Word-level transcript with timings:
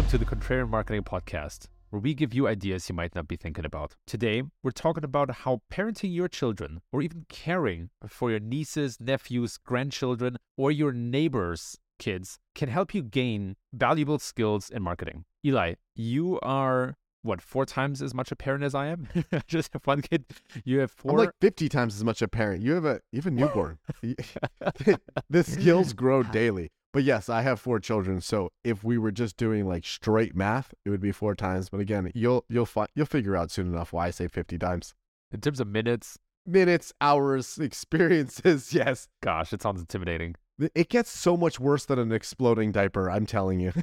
Welcome 0.00 0.18
to 0.18 0.24
the 0.24 0.34
Contrarian 0.34 0.70
Marketing 0.70 1.02
Podcast, 1.02 1.66
where 1.90 2.00
we 2.00 2.14
give 2.14 2.32
you 2.32 2.48
ideas 2.48 2.88
you 2.88 2.94
might 2.94 3.14
not 3.14 3.28
be 3.28 3.36
thinking 3.36 3.66
about. 3.66 3.96
Today, 4.06 4.44
we're 4.62 4.70
talking 4.70 5.04
about 5.04 5.30
how 5.30 5.60
parenting 5.70 6.14
your 6.14 6.26
children, 6.26 6.80
or 6.90 7.02
even 7.02 7.26
caring 7.28 7.90
for 8.08 8.30
your 8.30 8.40
nieces, 8.40 8.96
nephews, 8.98 9.58
grandchildren, 9.58 10.38
or 10.56 10.72
your 10.72 10.92
neighbors' 10.92 11.76
kids, 11.98 12.38
can 12.54 12.70
help 12.70 12.94
you 12.94 13.02
gain 13.02 13.56
valuable 13.74 14.18
skills 14.18 14.70
in 14.70 14.82
marketing. 14.82 15.26
Eli, 15.44 15.74
you 15.94 16.40
are 16.40 16.96
what 17.20 17.42
four 17.42 17.66
times 17.66 18.00
as 18.00 18.14
much 18.14 18.32
a 18.32 18.36
parent 18.36 18.64
as 18.64 18.74
I 18.74 18.86
am. 18.86 19.06
Just 19.46 19.74
have 19.74 19.86
one 19.86 20.00
kid. 20.00 20.24
You 20.64 20.78
have 20.78 20.92
4 20.92 21.10
I'm 21.12 21.18
like 21.18 21.34
50 21.42 21.68
times 21.68 21.94
as 21.96 22.04
much 22.04 22.22
a 22.22 22.28
parent. 22.28 22.62
You 22.62 22.72
have 22.72 22.86
a 22.86 23.00
you 23.12 23.18
have 23.18 23.26
a 23.26 23.30
newborn. 23.30 23.78
the 25.28 25.44
skills 25.44 25.92
grow 25.92 26.22
daily. 26.22 26.70
But 26.92 27.04
yes, 27.04 27.28
I 27.28 27.42
have 27.42 27.60
four 27.60 27.78
children. 27.78 28.20
So 28.20 28.50
if 28.64 28.82
we 28.82 28.98
were 28.98 29.12
just 29.12 29.36
doing 29.36 29.66
like 29.66 29.84
straight 29.84 30.34
math, 30.34 30.74
it 30.84 30.90
would 30.90 31.00
be 31.00 31.12
four 31.12 31.34
times. 31.34 31.68
But 31.68 31.80
again, 31.80 32.10
you'll 32.14 32.44
you'll 32.48 32.66
fi- 32.66 32.88
you'll 32.94 33.06
figure 33.06 33.36
out 33.36 33.50
soon 33.50 33.68
enough 33.68 33.92
why 33.92 34.06
I 34.06 34.10
say 34.10 34.26
50 34.26 34.58
times. 34.58 34.94
In 35.32 35.40
terms 35.40 35.60
of 35.60 35.68
minutes, 35.68 36.18
Minutes, 36.46 36.92
hours, 37.00 37.58
experiences. 37.94 38.72
Yes, 38.72 39.08
gosh, 39.22 39.52
it 39.52 39.62
sounds 39.62 39.80
intimidating. 39.80 40.34
it 40.74 40.88
gets 40.88 41.10
so 41.10 41.36
much 41.36 41.60
worse 41.60 41.84
than 41.84 41.98
an 41.98 42.12
exploding 42.12 42.72
diaper. 42.72 43.10
I'm 43.10 43.26
telling 43.26 43.60
you. 43.60 43.72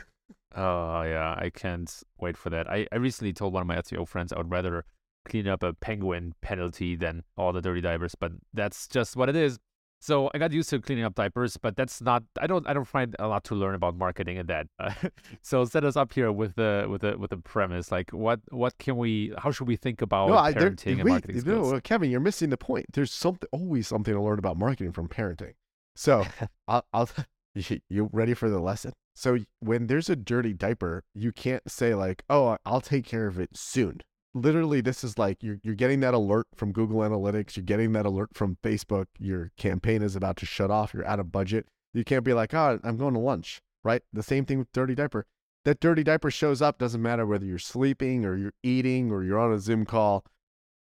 Oh 0.55 1.03
yeah, 1.03 1.35
I 1.37 1.51
can't 1.51 1.91
wait 2.19 2.35
for 2.35 2.49
that. 2.49 2.67
I, 2.67 2.87
I 2.91 2.95
recently 2.95 3.31
told 3.31 3.53
one 3.53 3.61
of 3.61 3.67
my 3.67 3.75
SEO 3.75 4.07
friends 4.07 4.33
I 4.33 4.37
would 4.37 4.49
rather 4.49 4.85
clean 5.25 5.47
up 5.47 5.61
a 5.61 5.73
penguin 5.73 6.33
penalty 6.41 6.95
than 6.95 7.23
all 7.37 7.53
the 7.53 7.61
dirty 7.61 7.81
diapers, 7.81 8.15
but 8.15 8.31
that's 8.53 8.87
just 8.87 9.15
what 9.15 9.29
it 9.29 9.35
is. 9.35 9.59
So 9.99 10.29
I 10.33 10.37
got 10.37 10.51
used 10.51 10.69
to 10.69 10.79
cleaning 10.79 11.03
up 11.03 11.15
diapers, 11.15 11.57
but 11.57 11.75
that's 11.75 12.01
not. 12.01 12.23
I 12.39 12.45
don't. 12.47 12.67
I 12.67 12.73
don't 12.73 12.85
find 12.87 13.15
a 13.19 13.27
lot 13.27 13.43
to 13.45 13.55
learn 13.55 13.73
about 13.75 13.95
marketing 13.97 14.37
in 14.37 14.45
that. 14.45 14.67
Uh, 14.79 14.93
so 15.41 15.65
set 15.65 15.83
us 15.83 15.95
up 15.95 16.13
here 16.13 16.31
with 16.31 16.55
the 16.55 16.85
with 16.89 17.01
the 17.01 17.17
with 17.17 17.31
the 17.31 17.37
premise. 17.37 17.91
Like, 17.91 18.11
what 18.11 18.39
what 18.49 18.77
can 18.77 18.97
we? 18.97 19.33
How 19.37 19.49
should 19.51 19.67
we 19.67 19.75
think 19.75 20.01
about 20.01 20.31
I- 20.31 20.51
there- 20.51 20.69
parenting 20.71 20.91
and 20.93 21.03
wait, 21.03 21.11
marketing 21.11 21.41
skills? 21.41 21.73
uh, 21.73 21.79
Kevin, 21.83 22.11
you're 22.11 22.19
missing 22.19 22.49
the 22.51 22.57
point. 22.57 22.85
There's 22.93 23.11
something 23.11 23.49
always 23.51 23.87
something 23.87 24.13
to 24.13 24.21
learn 24.21 24.37
about 24.39 24.57
marketing 24.57 24.91
from 24.91 25.07
parenting. 25.07 25.53
So 25.95 26.25
I'll, 26.67 26.85
I'll 26.93 27.09
you 27.89 28.09
ready 28.13 28.35
for 28.35 28.49
the 28.49 28.59
lesson? 28.59 28.93
So 29.15 29.39
when 29.61 29.87
there's 29.87 30.11
a 30.11 30.15
dirty 30.15 30.53
diaper, 30.53 31.03
you 31.15 31.31
can't 31.31 31.63
say 31.69 31.95
like, 31.95 32.23
"Oh, 32.29 32.57
I'll 32.65 32.81
take 32.81 33.05
care 33.05 33.25
of 33.25 33.39
it 33.39 33.57
soon." 33.57 34.01
Literally, 34.41 34.81
this 34.81 35.03
is 35.03 35.17
like 35.17 35.41
you're 35.41 35.59
you're 35.63 35.75
getting 35.75 35.99
that 36.01 36.13
alert 36.13 36.47
from 36.55 36.71
Google 36.71 36.99
Analytics. 36.99 37.55
You're 37.55 37.65
getting 37.65 37.91
that 37.93 38.05
alert 38.05 38.29
from 38.33 38.57
Facebook. 38.63 39.07
Your 39.19 39.51
campaign 39.57 40.01
is 40.01 40.15
about 40.15 40.37
to 40.37 40.45
shut 40.45 40.69
off. 40.69 40.93
You're 40.93 41.07
out 41.07 41.19
of 41.19 41.31
budget. 41.31 41.67
You 41.93 42.03
can't 42.03 42.23
be 42.23 42.33
like, 42.33 42.53
"Oh, 42.53 42.79
I'm 42.83 42.97
going 42.97 43.13
to 43.13 43.19
lunch." 43.19 43.61
Right? 43.83 44.01
The 44.13 44.23
same 44.23 44.45
thing 44.45 44.59
with 44.59 44.71
dirty 44.73 44.95
diaper. 44.95 45.25
That 45.65 45.79
dirty 45.79 46.03
diaper 46.03 46.29
shows 46.29 46.61
up. 46.61 46.77
Doesn't 46.77 47.01
matter 47.01 47.25
whether 47.25 47.45
you're 47.45 47.59
sleeping 47.59 48.25
or 48.25 48.35
you're 48.35 48.53
eating 48.63 49.11
or 49.11 49.23
you're 49.23 49.39
on 49.39 49.53
a 49.53 49.59
Zoom 49.59 49.85
call. 49.85 50.25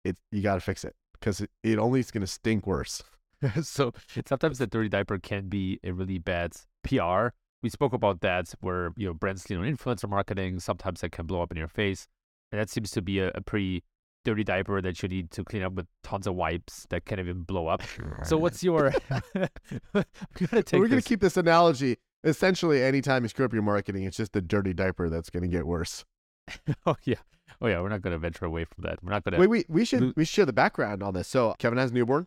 It 0.05 0.17
you 0.33 0.43
got 0.43 0.55
to 0.55 0.61
fix 0.61 0.85
it 0.85 0.95
because 1.13 1.41
it, 1.41 1.51
it 1.63 1.79
only 1.79 2.01
is 2.01 2.11
going 2.11 2.23
to 2.23 2.27
stink 2.27 2.67
worse. 2.67 3.03
so 3.63 3.93
sometimes 4.27 4.59
the 4.59 4.67
dirty 4.67 4.89
diaper 4.89 5.19
can 5.19 5.49
be 5.49 5.79
a 5.85 5.93
really 5.93 6.19
bad 6.19 6.55
PR. 6.83 7.29
We 7.63 7.71
spoke 7.71 7.93
about 7.93 8.21
that 8.21 8.55
where 8.61 8.93
you 8.97 9.07
know 9.07 9.15
brands 9.15 9.49
lean 9.49 9.61
on 9.61 9.67
influencer 9.67 10.09
marketing. 10.09 10.61
Sometimes 10.61 11.01
that 11.01 11.13
can 11.13 11.27
blow 11.27 11.43
up 11.43 11.51
in 11.51 11.59
your 11.59 11.69
face, 11.69 12.07
and 12.53 12.61
that 12.61 12.71
seems 12.71 12.91
to 12.93 13.03
be 13.03 13.19
a, 13.19 13.31
a 13.35 13.41
pretty 13.41 13.83
dirty 14.27 14.43
diaper 14.43 14.83
that 14.83 15.03
you 15.03 15.09
need 15.09 15.31
to 15.31 15.45
clean 15.45 15.63
up 15.63 15.75
with 15.75 15.87
tons 16.03 16.27
of 16.27 16.35
wipes 16.35 16.85
that 16.91 17.05
can 17.07 17.21
even 17.21 17.43
blow 17.43 17.69
up. 17.69 17.83
So 18.25 18.37
what's 18.37 18.63
your? 18.63 18.93
Gonna 19.35 20.63
take 20.63 20.81
We're 20.81 20.89
this. 20.89 21.05
to 21.05 21.09
keep 21.09 21.21
this 21.21 21.37
analogy. 21.37 21.99
Essentially, 22.25 22.83
anytime 22.83 23.23
you 23.23 23.29
screw 23.29 23.45
up 23.45 23.53
your 23.53 23.63
marketing, 23.63 24.03
it's 24.03 24.17
just 24.17 24.33
the 24.33 24.43
dirty 24.43 24.75
diaper 24.75 25.09
that's 25.09 25.31
going 25.31 25.45
to 25.45 25.49
get 25.49 25.65
worse. 25.65 26.05
oh 26.87 26.97
yeah, 27.05 27.15
oh 27.61 27.69
yeah. 27.69 27.81
We're 27.81 27.89
not 27.89 28.03
gonna 28.03 28.19
venture 28.19 28.45
away 28.45 28.65
from 28.65 28.83
that. 28.83 28.99
We're 29.03 29.13
not 29.13 29.25
gonna. 29.25 29.39
Wait, 29.39 29.49
we 29.49 29.65
we 29.69 29.85
should 29.85 30.15
we 30.17 30.25
should 30.25 30.35
share 30.35 30.47
the 30.47 30.53
background 30.53 31.03
on 31.03 31.15
this. 31.15 31.29
So 31.29 31.55
Kevin 31.59 31.79
has 31.79 31.93
a 31.93 31.95
newborn, 31.95 32.27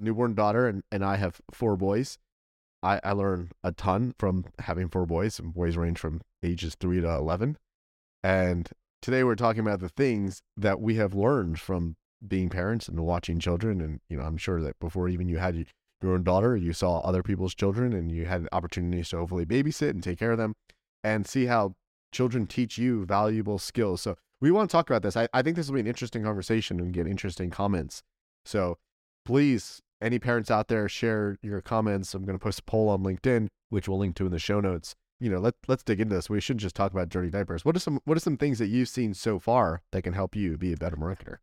newborn 0.00 0.34
daughter, 0.34 0.66
and, 0.66 0.82
and 0.90 1.04
I 1.04 1.16
have 1.16 1.40
four 1.52 1.76
boys. 1.76 2.18
I, 2.82 3.00
I 3.02 3.12
learn 3.12 3.50
a 3.62 3.72
ton 3.72 4.14
from 4.18 4.44
having 4.58 4.88
four 4.88 5.06
boys. 5.06 5.38
And 5.38 5.54
boys 5.54 5.76
range 5.76 5.98
from 5.98 6.20
ages 6.42 6.74
three 6.78 7.00
to 7.00 7.08
eleven. 7.08 7.58
And 8.22 8.70
today 9.04 9.22
we're 9.22 9.34
talking 9.34 9.60
about 9.60 9.80
the 9.80 9.88
things 9.90 10.40
that 10.56 10.80
we 10.80 10.94
have 10.94 11.12
learned 11.12 11.60
from 11.60 11.94
being 12.26 12.48
parents 12.48 12.88
and 12.88 12.98
watching 13.00 13.38
children. 13.38 13.82
And 13.82 14.00
you 14.08 14.16
know, 14.16 14.22
I'm 14.22 14.38
sure 14.38 14.62
that 14.62 14.80
before 14.80 15.10
even 15.10 15.28
you 15.28 15.36
had 15.36 15.66
your 16.00 16.14
own 16.14 16.22
daughter, 16.22 16.56
you 16.56 16.72
saw 16.72 17.00
other 17.00 17.22
people's 17.22 17.54
children, 17.54 17.92
and 17.92 18.10
you 18.10 18.24
had 18.24 18.48
opportunities 18.50 19.10
to 19.10 19.18
hopefully 19.18 19.44
babysit 19.44 19.90
and 19.90 20.02
take 20.02 20.18
care 20.18 20.32
of 20.32 20.38
them, 20.38 20.54
and 21.02 21.26
see 21.26 21.44
how 21.44 21.74
children 22.12 22.46
teach 22.46 22.78
you 22.78 23.04
valuable 23.04 23.58
skills. 23.58 24.00
So 24.00 24.16
we 24.40 24.50
want 24.50 24.70
to 24.70 24.72
talk 24.72 24.88
about 24.88 25.02
this. 25.02 25.18
I, 25.18 25.28
I 25.34 25.42
think 25.42 25.56
this 25.56 25.68
will 25.68 25.74
be 25.74 25.80
an 25.80 25.86
interesting 25.86 26.22
conversation 26.22 26.80
and 26.80 26.90
get 26.90 27.06
interesting 27.06 27.50
comments. 27.50 28.02
So 28.46 28.78
please, 29.26 29.82
any 30.00 30.18
parents 30.18 30.50
out 30.50 30.68
there, 30.68 30.88
share 30.88 31.36
your 31.42 31.60
comments. 31.60 32.14
I'm 32.14 32.24
going 32.24 32.38
to 32.38 32.42
post 32.42 32.60
a 32.60 32.62
poll 32.62 32.88
on 32.88 33.02
LinkedIn, 33.02 33.48
which 33.68 33.86
we'll 33.86 33.98
link 33.98 34.16
to 34.16 34.24
in 34.24 34.32
the 34.32 34.38
show 34.38 34.60
notes. 34.60 34.94
You 35.20 35.30
know, 35.30 35.38
let 35.38 35.54
let's 35.68 35.82
dig 35.82 36.00
into 36.00 36.14
this. 36.14 36.28
We 36.28 36.40
shouldn't 36.40 36.62
just 36.62 36.76
talk 36.76 36.92
about 36.92 37.08
dirty 37.08 37.30
diapers. 37.30 37.64
What 37.64 37.76
are 37.76 37.80
some 37.80 38.00
what 38.04 38.16
are 38.16 38.20
some 38.20 38.36
things 38.36 38.58
that 38.58 38.66
you've 38.66 38.88
seen 38.88 39.14
so 39.14 39.38
far 39.38 39.82
that 39.92 40.02
can 40.02 40.12
help 40.12 40.34
you 40.34 40.56
be 40.56 40.72
a 40.72 40.76
better 40.76 40.96
marketer? 40.96 41.36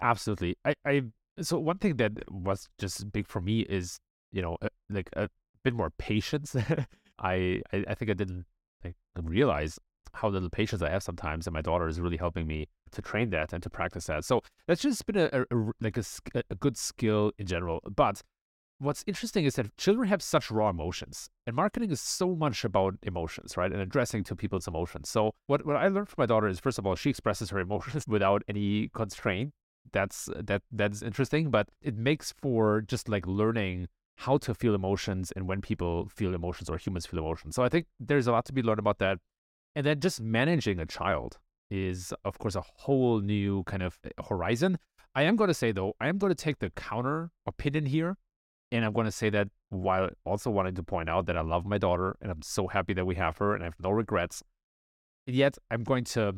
Absolutely. 0.00 0.56
I, 0.64 0.74
I 0.84 1.02
so 1.40 1.58
one 1.58 1.78
thing 1.78 1.96
that 1.96 2.30
was 2.30 2.68
just 2.78 3.12
big 3.12 3.26
for 3.28 3.40
me 3.40 3.60
is 3.60 3.98
you 4.32 4.42
know 4.42 4.56
uh, 4.62 4.68
like 4.90 5.10
a 5.14 5.28
bit 5.62 5.74
more 5.74 5.90
patience. 5.90 6.56
I, 7.18 7.62
I 7.72 7.84
I 7.88 7.94
think 7.94 8.10
I 8.10 8.14
didn't 8.14 8.46
like 8.84 8.96
realize 9.22 9.78
how 10.14 10.28
little 10.28 10.50
patience 10.50 10.82
I 10.82 10.90
have 10.90 11.02
sometimes, 11.02 11.46
and 11.46 11.54
my 11.54 11.62
daughter 11.62 11.88
is 11.88 12.00
really 12.00 12.16
helping 12.16 12.46
me 12.46 12.66
to 12.92 13.02
train 13.02 13.30
that 13.30 13.52
and 13.52 13.62
to 13.62 13.70
practice 13.70 14.06
that. 14.06 14.24
So 14.24 14.42
that's 14.66 14.82
just 14.82 15.04
been 15.06 15.16
a 15.16 15.44
like 15.80 15.96
a, 15.96 16.04
a 16.50 16.54
good 16.54 16.76
skill 16.76 17.32
in 17.38 17.46
general. 17.46 17.80
But 17.94 18.22
what's 18.78 19.04
interesting 19.06 19.44
is 19.44 19.56
that 19.56 19.76
children 19.76 20.08
have 20.08 20.22
such 20.22 20.50
raw 20.50 20.70
emotions, 20.70 21.30
and 21.46 21.56
marketing 21.56 21.90
is 21.90 22.00
so 22.00 22.34
much 22.34 22.64
about 22.64 22.94
emotions, 23.02 23.56
right? 23.56 23.72
And 23.72 23.80
addressing 23.80 24.24
to 24.24 24.36
people's 24.36 24.68
emotions. 24.68 25.08
So 25.08 25.32
what 25.46 25.66
what 25.66 25.76
I 25.76 25.88
learned 25.88 26.08
from 26.08 26.22
my 26.22 26.26
daughter 26.26 26.48
is 26.48 26.60
first 26.60 26.78
of 26.78 26.86
all, 26.86 26.96
she 26.96 27.10
expresses 27.10 27.50
her 27.50 27.58
emotions 27.68 28.06
without 28.06 28.42
any 28.48 28.88
constraint. 28.94 29.52
That's 29.92 30.28
that 30.36 30.62
that's 30.70 31.02
interesting, 31.02 31.50
but 31.50 31.68
it 31.82 31.96
makes 31.96 32.32
for 32.32 32.82
just 32.82 33.08
like 33.08 33.26
learning 33.26 33.88
how 34.18 34.36
to 34.36 34.52
feel 34.52 34.74
emotions 34.74 35.32
and 35.36 35.46
when 35.46 35.60
people 35.60 36.08
feel 36.08 36.34
emotions 36.34 36.68
or 36.68 36.76
humans 36.76 37.06
feel 37.06 37.20
emotions. 37.20 37.54
So 37.54 37.62
I 37.62 37.68
think 37.68 37.86
there's 38.00 38.26
a 38.26 38.32
lot 38.32 38.44
to 38.46 38.52
be 38.52 38.62
learned 38.62 38.80
about 38.80 38.98
that. 38.98 39.18
And 39.76 39.86
then 39.86 40.00
just 40.00 40.20
managing 40.20 40.80
a 40.80 40.86
child 40.86 41.38
is, 41.70 42.12
of 42.24 42.38
course, 42.38 42.56
a 42.56 42.64
whole 42.74 43.20
new 43.20 43.62
kind 43.64 43.82
of 43.82 43.96
eh, 44.04 44.10
horizon. 44.28 44.78
I 45.14 45.22
am 45.22 45.36
going 45.36 45.48
to 45.48 45.54
say, 45.54 45.70
though, 45.70 45.94
I 46.00 46.08
am 46.08 46.18
going 46.18 46.30
to 46.30 46.34
take 46.34 46.58
the 46.58 46.70
counter 46.70 47.30
opinion 47.46 47.86
here. 47.86 48.16
And 48.70 48.84
I'm 48.84 48.92
going 48.92 49.06
to 49.06 49.12
say 49.12 49.30
that 49.30 49.48
while 49.70 50.10
also 50.24 50.50
wanting 50.50 50.74
to 50.74 50.82
point 50.82 51.08
out 51.08 51.26
that 51.26 51.36
I 51.36 51.40
love 51.40 51.64
my 51.64 51.78
daughter 51.78 52.16
and 52.20 52.30
I'm 52.30 52.42
so 52.42 52.66
happy 52.66 52.92
that 52.94 53.06
we 53.06 53.14
have 53.14 53.38
her 53.38 53.54
and 53.54 53.62
I 53.62 53.66
have 53.66 53.80
no 53.80 53.90
regrets. 53.90 54.42
And 55.26 55.34
yet, 55.34 55.56
I'm 55.70 55.84
going 55.84 56.04
to 56.04 56.34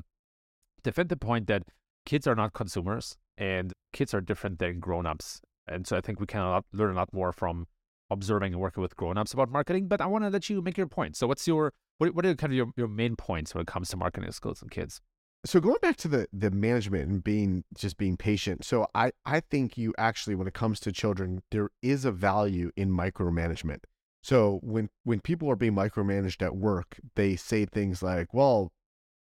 defend 0.82 1.08
the 1.08 1.16
point 1.16 1.46
that 1.48 1.64
kids 2.06 2.26
are 2.26 2.34
not 2.34 2.52
consumers 2.52 3.16
and 3.36 3.72
kids 3.92 4.14
are 4.14 4.20
different 4.20 4.58
than 4.58 4.80
grown-ups. 4.80 5.40
And 5.66 5.86
so 5.86 5.96
I 5.96 6.00
think 6.00 6.20
we 6.20 6.26
can 6.26 6.60
learn 6.72 6.92
a 6.92 6.96
lot 6.96 7.12
more 7.12 7.32
from 7.32 7.66
observing 8.10 8.52
and 8.52 8.60
working 8.60 8.82
with 8.82 8.96
grown-ups 8.96 9.32
about 9.32 9.50
marketing. 9.50 9.86
But 9.88 10.00
I 10.00 10.06
want 10.06 10.24
to 10.24 10.30
let 10.30 10.50
you 10.50 10.60
make 10.62 10.76
your 10.76 10.88
point. 10.88 11.16
So 11.16 11.26
what's 11.26 11.46
your 11.46 11.72
what, 11.98 12.24
are 12.24 12.34
kind 12.34 12.52
of 12.52 12.56
your, 12.56 12.72
your 12.76 12.88
main 12.88 13.14
points 13.14 13.54
when 13.54 13.62
it 13.62 13.66
comes 13.66 13.90
to 13.90 13.96
marketing 13.96 14.32
skills 14.32 14.62
in 14.62 14.70
kids? 14.70 15.00
So 15.44 15.58
going 15.58 15.78
back 15.80 15.96
to 15.98 16.08
the 16.08 16.28
the 16.32 16.50
management 16.50 17.08
and 17.08 17.24
being 17.24 17.64
just 17.74 17.96
being 17.96 18.16
patient. 18.16 18.64
So 18.64 18.86
I 18.94 19.12
I 19.24 19.40
think 19.40 19.78
you 19.78 19.94
actually 19.96 20.34
when 20.34 20.46
it 20.46 20.54
comes 20.54 20.80
to 20.80 20.92
children 20.92 21.42
there 21.50 21.70
is 21.82 22.04
a 22.04 22.12
value 22.12 22.70
in 22.76 22.90
micromanagement. 22.90 23.84
So 24.22 24.60
when 24.62 24.90
when 25.04 25.20
people 25.20 25.50
are 25.50 25.56
being 25.56 25.74
micromanaged 25.74 26.42
at 26.42 26.56
work, 26.56 26.98
they 27.14 27.36
say 27.36 27.64
things 27.64 28.02
like, 28.02 28.34
"Well, 28.34 28.72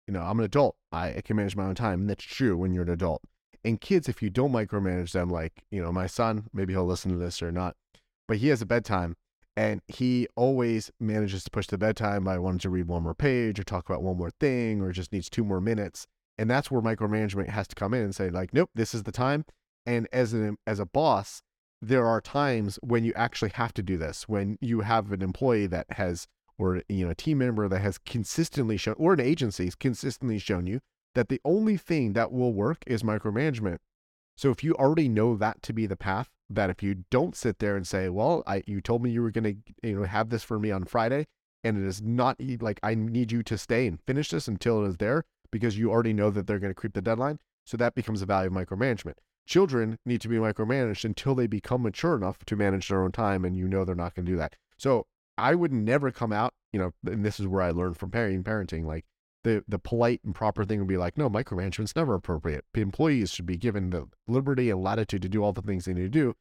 you 0.07 0.13
know, 0.13 0.22
I'm 0.22 0.40
an 0.40 0.46
adult. 0.46 0.75
I, 0.92 1.16
I 1.16 1.22
can 1.22 1.38
manage 1.38 1.56
my 1.56 1.66
own 1.66 1.75
time." 1.75 2.02
And 2.02 2.10
that's 2.10 2.24
true 2.24 2.56
when 2.56 2.72
you're 2.74 2.84
an 2.84 2.90
adult. 2.90 3.24
And 3.63 3.81
kids 3.81 4.08
if 4.08 4.22
you 4.22 4.30
don't 4.30 4.51
micromanage 4.51 5.12
them 5.12 5.30
like, 5.30 5.63
you 5.72 5.81
know, 5.81 5.92
my 5.92 6.06
son, 6.06 6.50
maybe 6.54 6.74
he'll 6.74 6.86
listen 6.86 7.12
to 7.12 7.18
this 7.18 7.42
or 7.42 7.51
not, 7.51 7.75
but 8.28 8.38
he 8.38 8.50
has 8.50 8.62
a 8.62 8.66
bedtime 8.68 9.16
and 9.57 9.81
he 9.88 10.28
always 10.36 10.92
manages 11.00 11.44
to 11.44 11.52
push 11.52 11.68
the 11.68 11.78
bedtime 11.78 12.24
by 12.24 12.38
wanting 12.38 12.60
to 12.60 12.69
read 12.69 12.88
one 12.88 13.04
more 13.04 13.16
page 13.16 13.60
or 13.60 13.63
talk 13.63 13.90
about 13.90 14.04
one 14.04 14.18
more 14.18 14.31
thing 14.31 14.81
or 14.81 14.92
just 14.92 15.12
needs 15.12 15.30
two 15.30 15.44
more 15.44 15.62
minutes 15.62 16.07
and 16.38 16.50
that's 16.50 16.69
where 16.69 16.81
micromanagement 16.81 17.50
has 17.50 17.68
to 17.68 17.75
come 17.75 17.94
in 17.94 18.04
and 18.04 18.16
say 18.16 18.30
like 18.30 18.54
nope 18.54 18.69
this 18.75 18.94
is 18.94 19.04
the 19.04 19.12
time 19.12 19.46
and 19.86 20.07
as 20.12 20.34
an 20.34 20.57
as 20.68 20.80
a 20.80 20.86
boss 20.86 21.42
there 21.81 22.06
are 22.06 22.22
times 22.22 22.80
when 22.81 23.04
you 23.04 23.13
actually 23.16 23.52
have 23.52 23.74
to 23.74 23.84
do 23.84 23.98
this 23.98 24.28
when 24.28 24.57
you 24.62 24.81
have 24.81 25.12
an 25.12 25.22
employee 25.22 25.68
that 25.68 25.86
has 25.92 26.28
or 26.58 26.81
you 26.90 27.06
know 27.06 27.12
a 27.12 27.16
team 27.16 27.38
member 27.38 27.68
that 27.68 27.81
has 27.81 27.98
consistently 27.98 28.78
shown 28.78 28.96
or 28.98 29.13
an 29.13 29.19
agency 29.19 29.66
has 29.66 29.75
consistently 29.75 30.40
shown 30.40 30.68
you 30.68 30.80
that 31.13 31.30
the 31.30 31.42
only 31.44 31.78
thing 31.78 32.13
that 32.13 32.31
will 32.31 32.54
work 32.54 32.84
is 32.86 33.01
micromanagement. 33.04 33.78
So 34.36 34.51
if 34.51 34.63
you 34.63 34.74
already 34.75 35.10
know 35.10 35.36
that 35.38 35.62
to 35.63 35.74
be 35.74 35.86
the 35.86 35.96
path 35.96 36.30
that 36.50 36.70
if 36.70 36.84
you 36.84 37.04
don't 37.10 37.36
sit 37.36 37.60
there 37.60 37.76
and 37.76 37.88
say 37.88 38.10
well 38.10 38.44
i 38.46 38.62
you 38.68 38.80
told 38.80 39.02
me 39.02 39.10
you 39.10 39.22
were 39.22 39.32
going 39.32 39.44
to 39.44 39.88
you 39.88 40.00
know 40.00 40.06
have 40.06 40.30
this 40.30 40.44
for 40.44 40.60
me 40.60 40.72
on 40.72 40.84
friday 40.84 41.26
and 41.66 41.84
it 41.84 41.88
is 41.88 42.00
not 42.00 42.40
like 42.60 42.80
I 42.84 42.94
need 42.94 43.32
you 43.32 43.42
to 43.42 43.58
stay 43.58 43.88
and 43.88 44.00
finish 44.00 44.30
this 44.30 44.48
until 44.48 44.86
it 44.86 44.90
is 44.90 44.98
there 44.98 45.26
because 45.52 45.80
you 45.80 45.90
already 45.90 46.14
know 46.14 46.30
that 46.30 46.46
they're 46.46 46.60
going 46.60 46.70
to 46.70 46.76
creep 46.76 46.94
the 46.94 47.02
deadline. 47.02 47.40
So 47.66 47.76
that 47.78 47.96
becomes 47.96 48.22
a 48.22 48.28
value 48.28 48.50
of 48.50 48.54
micromanagement. 48.54 49.16
Children 49.48 49.98
need 50.06 50.22
to 50.22 50.28
be 50.28 50.36
micromanaged 50.36 51.04
until 51.06 51.34
they 51.34 51.48
become 51.48 51.82
mature 51.82 52.16
enough 52.16 52.46
to 52.46 52.56
manage 52.56 52.88
their 52.88 53.04
own 53.04 53.12
time, 53.12 53.44
and 53.44 53.58
you 53.58 53.68
know 53.68 53.84
they're 53.84 53.96
not 53.96 54.14
going 54.14 54.28
to 54.28 54.32
do 54.32 54.38
that. 54.38 54.56
So 54.78 55.08
I 55.40 55.56
would 55.56 55.74
never 55.74 56.12
come 56.12 56.32
out, 56.32 56.54
you 56.72 56.80
know, 56.80 56.92
and 57.12 57.26
this 57.26 57.40
is 57.40 57.48
where 57.48 57.64
I 57.64 57.72
learned 57.72 57.98
from 57.98 58.12
parenting, 58.12 58.86
like 58.86 59.06
the 59.46 59.64
the 59.68 59.80
polite 59.80 60.22
and 60.26 60.34
proper 60.34 60.66
thing 60.66 60.80
would 60.80 60.88
be 60.88 60.98
like, 60.98 61.18
no, 61.18 61.30
micromanagement's 61.30 61.96
never 61.96 62.16
appropriate. 62.16 62.66
Employees 62.74 63.30
should 63.30 63.46
be 63.46 63.58
given 63.58 63.92
the 63.92 64.08
liberty 64.28 64.72
and 64.72 64.82
latitude 64.82 65.22
to 65.22 65.30
do 65.30 65.44
all 65.44 65.54
the 65.54 65.62
things 65.62 65.86
they 65.86 65.94
need 65.94 66.02
to 66.02 66.10
do. 66.10 66.36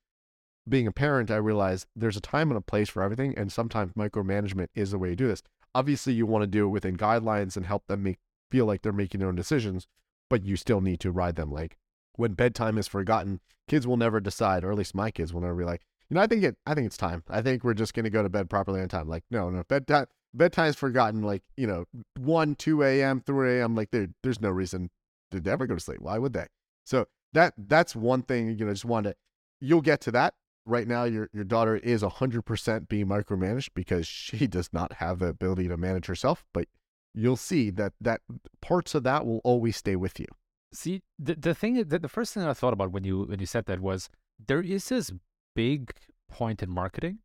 Being 0.66 0.86
a 0.86 0.92
parent, 0.92 1.30
I 1.30 1.36
realize 1.36 1.86
there's 1.94 2.16
a 2.16 2.22
time 2.22 2.50
and 2.50 2.56
a 2.56 2.62
place 2.62 2.88
for 2.88 3.02
everything, 3.02 3.36
and 3.36 3.52
sometimes 3.52 3.92
micromanagement 3.92 4.68
is 4.74 4.90
the 4.90 4.98
way 4.98 5.10
to 5.10 5.16
do 5.16 5.28
this. 5.28 5.42
Obviously, 5.74 6.14
you 6.14 6.24
want 6.24 6.42
to 6.44 6.46
do 6.46 6.64
it 6.64 6.70
within 6.70 6.96
guidelines 6.96 7.56
and 7.56 7.66
help 7.66 7.86
them 7.86 8.02
make 8.02 8.18
feel 8.50 8.64
like 8.64 8.80
they're 8.80 8.92
making 8.92 9.18
their 9.18 9.28
own 9.28 9.34
decisions, 9.34 9.86
but 10.30 10.44
you 10.44 10.56
still 10.56 10.80
need 10.80 11.00
to 11.00 11.10
ride 11.10 11.36
them. 11.36 11.52
Like 11.52 11.76
when 12.16 12.32
bedtime 12.32 12.78
is 12.78 12.88
forgotten, 12.88 13.40
kids 13.68 13.86
will 13.86 13.98
never 13.98 14.18
decide, 14.18 14.64
or 14.64 14.72
at 14.72 14.78
least 14.78 14.94
my 14.94 15.10
kids 15.10 15.34
will 15.34 15.42
never 15.42 15.56
be 15.56 15.64
like, 15.64 15.82
you 16.08 16.14
know, 16.14 16.22
I 16.22 16.26
think 16.26 16.42
it. 16.42 16.56
I 16.66 16.74
think 16.74 16.86
it's 16.86 16.96
time. 16.96 17.22
I 17.28 17.42
think 17.42 17.64
we're 17.64 17.74
just 17.74 17.92
gonna 17.92 18.08
go 18.08 18.22
to 18.22 18.30
bed 18.30 18.48
properly 18.48 18.80
on 18.80 18.88
time. 18.88 19.08
Like, 19.08 19.24
no, 19.30 19.50
no, 19.50 19.62
bedtime. 19.64 20.06
Bedtime's 20.34 20.76
forgotten. 20.76 21.22
Like, 21.22 21.42
you 21.56 21.66
know, 21.66 21.84
one, 22.18 22.54
two 22.54 22.82
a.m., 22.82 23.20
three 23.20 23.58
a.m. 23.58 23.74
Like, 23.74 23.90
there, 23.90 24.08
there's 24.22 24.40
no 24.40 24.50
reason 24.50 24.90
to 25.30 25.50
ever 25.50 25.66
go 25.66 25.74
to 25.74 25.80
sleep. 25.80 26.00
Why 26.00 26.18
would 26.18 26.32
they? 26.32 26.46
So 26.84 27.06
that 27.32 27.54
that's 27.56 27.94
one 27.94 28.22
thing. 28.22 28.58
You 28.58 28.66
know, 28.66 28.72
just 28.72 28.84
wanted. 28.84 29.10
To, 29.10 29.16
you'll 29.60 29.80
get 29.80 30.00
to 30.02 30.12
that. 30.12 30.34
Right 30.66 30.88
now, 30.88 31.04
your 31.04 31.28
your 31.32 31.44
daughter 31.44 31.76
is 31.76 32.02
hundred 32.02 32.42
percent 32.42 32.88
being 32.88 33.06
micromanaged 33.06 33.70
because 33.74 34.06
she 34.08 34.46
does 34.46 34.70
not 34.72 34.94
have 34.94 35.18
the 35.18 35.26
ability 35.26 35.68
to 35.68 35.76
manage 35.76 36.06
herself. 36.06 36.44
But 36.52 36.68
you'll 37.14 37.36
see 37.36 37.70
that 37.70 37.92
that 38.00 38.20
parts 38.60 38.94
of 38.94 39.02
that 39.04 39.26
will 39.26 39.40
always 39.44 39.76
stay 39.76 39.96
with 39.96 40.18
you. 40.18 40.26
See, 40.72 41.02
the 41.18 41.34
the 41.34 41.54
thing 41.54 41.74
the, 41.84 41.98
the 41.98 42.08
first 42.08 42.34
thing 42.34 42.42
I 42.42 42.52
thought 42.52 42.72
about 42.72 42.92
when 42.92 43.04
you 43.04 43.22
when 43.24 43.38
you 43.38 43.46
said 43.46 43.66
that 43.66 43.80
was 43.80 44.08
there 44.44 44.60
is 44.60 44.88
this 44.88 45.12
big 45.54 45.92
point 46.28 46.62
in 46.62 46.70
marketing, 46.70 47.18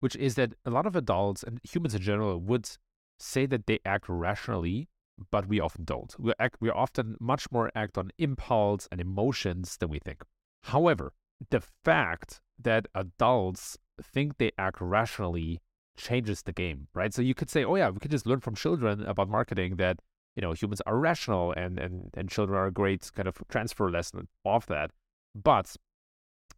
which 0.00 0.16
is 0.16 0.34
that 0.36 0.54
a 0.64 0.70
lot 0.70 0.86
of 0.86 0.96
adults 0.96 1.42
and 1.42 1.60
humans 1.64 1.94
in 1.94 2.02
general 2.02 2.38
would 2.38 2.68
say 3.18 3.46
that 3.46 3.66
they 3.66 3.78
act 3.84 4.06
rationally, 4.08 4.88
but 5.30 5.46
we 5.46 5.60
often 5.60 5.84
don't. 5.84 6.14
We 6.18 6.32
act 6.38 6.56
we 6.60 6.70
often 6.70 7.16
much 7.20 7.50
more 7.50 7.70
act 7.74 7.98
on 7.98 8.10
impulse 8.18 8.88
and 8.92 9.00
emotions 9.00 9.76
than 9.78 9.88
we 9.88 9.98
think. 9.98 10.22
However, 10.64 11.12
the 11.50 11.60
fact 11.60 12.40
that 12.60 12.86
adults 12.94 13.78
think 14.02 14.38
they 14.38 14.52
act 14.58 14.80
rationally 14.80 15.60
changes 15.96 16.42
the 16.42 16.52
game, 16.52 16.88
right? 16.94 17.12
So 17.12 17.22
you 17.22 17.34
could 17.34 17.50
say, 17.50 17.64
oh 17.64 17.74
yeah, 17.74 17.90
we 17.90 17.98
could 17.98 18.10
just 18.10 18.26
learn 18.26 18.40
from 18.40 18.54
children 18.54 19.02
about 19.02 19.28
marketing 19.28 19.76
that 19.76 20.00
you 20.36 20.42
know 20.42 20.52
humans 20.52 20.80
are 20.86 20.98
rational 20.98 21.52
and 21.52 21.78
and 21.78 22.10
and 22.14 22.30
children 22.30 22.56
are 22.56 22.66
a 22.66 22.72
great 22.72 23.10
kind 23.14 23.26
of 23.26 23.36
transfer 23.48 23.90
lesson 23.90 24.28
of 24.44 24.66
that. 24.66 24.92
But 25.34 25.76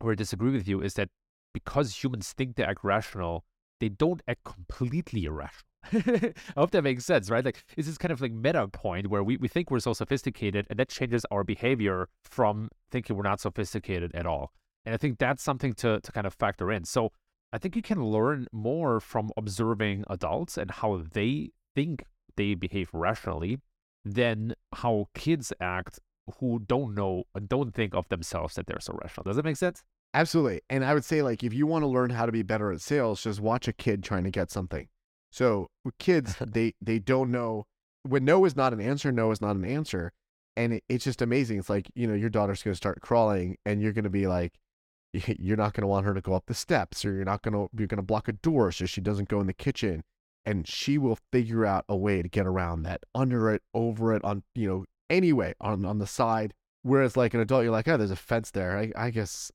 where 0.01 0.13
I 0.13 0.15
disagree 0.15 0.53
with 0.53 0.69
you 0.69 0.83
is 0.83 0.95
that 0.95 1.09
because 1.53 2.03
humans 2.03 2.33
think 2.33 2.57
they 2.57 2.65
act 2.65 2.81
rational, 2.83 3.45
they 3.81 3.89
don't 3.89 4.23
act 4.29 4.45
completely 4.45 5.25
irrational. 5.25 5.65
I 5.93 6.33
hope 6.57 6.73
that 6.73 6.85
makes 6.85 7.07
sense, 7.07 7.31
right? 7.31 7.45
Like 7.45 7.65
it's 7.71 7.87
this 7.87 7.89
is 7.89 7.99
kind 7.99 8.13
of 8.13 8.21
like 8.21 8.33
meta 8.33 8.69
point 8.69 9.09
where 9.09 9.23
we, 9.23 9.39
we 9.39 9.49
think 9.49 9.71
we're 9.71 9.81
so 9.81 9.95
sophisticated 9.95 10.67
and 10.69 10.79
that 10.79 10.91
changes 10.91 11.25
our 11.31 11.43
behavior 11.43 12.09
from 12.23 12.69
thinking 12.91 13.17
we're 13.17 13.23
not 13.23 13.41
sophisticated 13.41 14.15
at 14.15 14.27
all. 14.27 14.53
And 14.85 14.95
I 14.95 14.99
think 14.99 15.19
that's 15.19 15.43
something 15.43 15.73
to, 15.75 16.01
to 16.01 16.13
kind 16.13 16.27
of 16.27 16.35
factor 16.35 16.71
in. 16.71 16.85
So 16.85 17.13
I 17.53 17.59
think 17.59 17.77
you 17.77 17.83
can 17.83 18.05
learn 18.05 18.47
more 18.53 19.01
from 19.01 19.31
observing 19.37 20.05
adults 20.09 20.57
and 20.57 20.71
how 20.71 21.03
they 21.13 21.51
think 21.75 22.05
they 22.37 22.55
behave 22.55 22.91
rationally 22.93 23.59
than 24.05 24.55
how 24.75 25.09
kids 25.15 25.53
act 25.61 25.99
who 26.39 26.61
don't 26.61 26.95
know 26.95 27.25
and 27.35 27.49
don't 27.49 27.75
think 27.75 27.95
of 27.95 28.09
themselves 28.09 28.55
that 28.55 28.67
they're 28.67 28.81
so 28.81 28.97
rational. 29.03 29.25
Does 29.25 29.37
that 29.37 29.45
make 29.45 29.57
sense? 29.57 29.83
Absolutely. 30.13 30.61
And 30.69 30.85
I 30.85 30.95
would 30.95 31.05
say 31.05 31.23
like 31.23 31.45
if 31.45 31.53
you 31.55 31.67
want 31.67 31.83
to 31.83 31.87
learn 31.89 32.11
how 32.11 32.27
to 32.27 32.33
be 32.33 32.43
better 32.43 32.73
at 32.73 32.81
sales, 32.81 33.23
just 33.23 33.41
watch 33.41 33.69
a 33.69 33.73
kid 33.73 34.03
trying 34.03 34.25
to 34.25 34.31
get 34.31 34.51
something. 34.51 34.89
So 35.31 35.69
kids, 35.99 36.37
they 36.41 36.75
they 36.81 36.99
don't 36.99 37.31
know 37.31 37.67
when 38.03 38.25
no 38.25 38.45
is 38.45 38.57
not 38.57 38.73
an 38.73 38.81
answer, 38.81 39.13
no 39.13 39.31
is 39.31 39.41
not 39.41 39.57
an 39.57 39.65
answer. 39.65 40.13
And 40.57 40.75
it, 40.75 40.85
it's 40.89 41.05
just 41.05 41.23
amazing. 41.23 41.59
It's 41.59 41.71
like, 41.71 41.91
you 41.95 42.07
know, 42.07 42.15
your 42.15 42.31
daughter's 42.31 42.63
gonna 42.63 42.75
start 42.75 43.01
crawling 43.01 43.57
and 43.65 43.81
you're 43.81 43.93
gonna 43.93 44.11
be 44.11 44.27
like, 44.27 44.55
you're 45.13 45.57
not 45.57 45.75
gonna 45.75 45.87
want 45.87 46.07
her 46.07 46.15
to 46.15 46.21
go 46.21 46.35
up 46.35 46.47
the 46.47 46.55
steps 46.55 47.05
or 47.05 47.13
you're 47.15 47.25
not 47.25 47.43
gonna 47.43 47.67
you're 47.77 47.87
gonna 47.87 48.03
block 48.03 48.27
a 48.29 48.33
door 48.33 48.73
so 48.73 48.87
she 48.87 49.01
doesn't 49.01 49.29
go 49.29 49.41
in 49.41 49.47
the 49.47 49.53
kitchen. 49.55 50.03
And 50.47 50.67
she 50.67 50.97
will 50.99 51.19
figure 51.33 51.67
out 51.67 51.85
a 51.89 51.97
way 51.97 52.23
to 52.23 52.29
get 52.29 52.47
around 52.47 52.83
that, 52.85 53.03
under 53.15 53.51
it, 53.51 53.63
over 53.75 54.15
it, 54.15 54.25
on 54.25 54.43
you 54.55 54.69
know, 54.69 54.85
anyway, 55.11 55.55
on 55.61 55.85
on 55.85 55.99
the 55.99 56.07
side. 56.07 56.55
Whereas 56.83 57.15
like 57.17 57.35
an 57.35 57.41
adult, 57.41 57.63
you're 57.63 57.73
like, 57.73 57.87
oh, 57.89 57.99
there's 57.99 58.11
a 58.11 58.17
fence 58.17 58.51
there. 58.51 58.79
I, 58.79 58.91
I 58.97 59.11
guess 59.11 59.53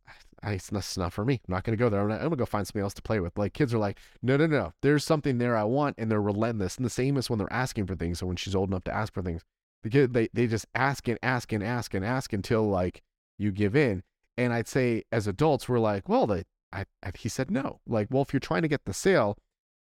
It's 0.53 0.97
not 0.97 1.13
for 1.13 1.25
me. 1.25 1.41
I'm 1.47 1.53
not 1.53 1.63
going 1.63 1.77
to 1.77 1.81
go 1.81 1.89
there. 1.89 2.01
I'm, 2.01 2.11
I'm 2.11 2.19
going 2.19 2.31
to 2.31 2.35
go 2.37 2.45
find 2.45 2.65
something 2.67 2.81
else 2.81 2.93
to 2.95 3.01
play 3.01 3.19
with. 3.19 3.37
Like 3.37 3.53
kids 3.53 3.73
are 3.73 3.79
like, 3.79 3.99
no, 4.21 4.37
no, 4.37 4.45
no. 4.45 4.73
There's 4.81 5.03
something 5.03 5.37
there 5.37 5.57
I 5.57 5.63
want, 5.63 5.95
and 5.97 6.11
they're 6.11 6.21
relentless. 6.21 6.77
And 6.77 6.85
the 6.85 6.89
same 6.89 7.17
as 7.17 7.29
when 7.29 7.39
they're 7.39 7.51
asking 7.51 7.87
for 7.87 7.95
things. 7.95 8.19
So 8.19 8.27
when 8.27 8.35
she's 8.35 8.55
old 8.55 8.69
enough 8.69 8.83
to 8.85 8.93
ask 8.93 9.13
for 9.13 9.21
things, 9.21 9.43
the 9.83 9.89
kid 9.89 10.13
they 10.13 10.29
they 10.33 10.47
just 10.47 10.65
ask 10.73 11.07
and 11.07 11.19
ask 11.21 11.53
and 11.53 11.63
ask 11.63 11.93
and 11.93 12.03
ask 12.03 12.33
until 12.33 12.67
like 12.67 13.01
you 13.37 13.51
give 13.51 13.75
in. 13.75 14.03
And 14.37 14.51
I'd 14.51 14.67
say 14.67 15.03
as 15.11 15.27
adults, 15.27 15.69
we're 15.69 15.79
like, 15.79 16.09
well, 16.09 16.27
they, 16.27 16.43
I, 16.73 16.85
I, 17.03 17.11
he 17.17 17.29
said 17.29 17.49
no. 17.49 17.79
Like, 17.87 18.07
well, 18.11 18.23
if 18.23 18.33
you're 18.33 18.39
trying 18.39 18.63
to 18.63 18.67
get 18.67 18.85
the 18.85 18.93
sale, 18.93 19.37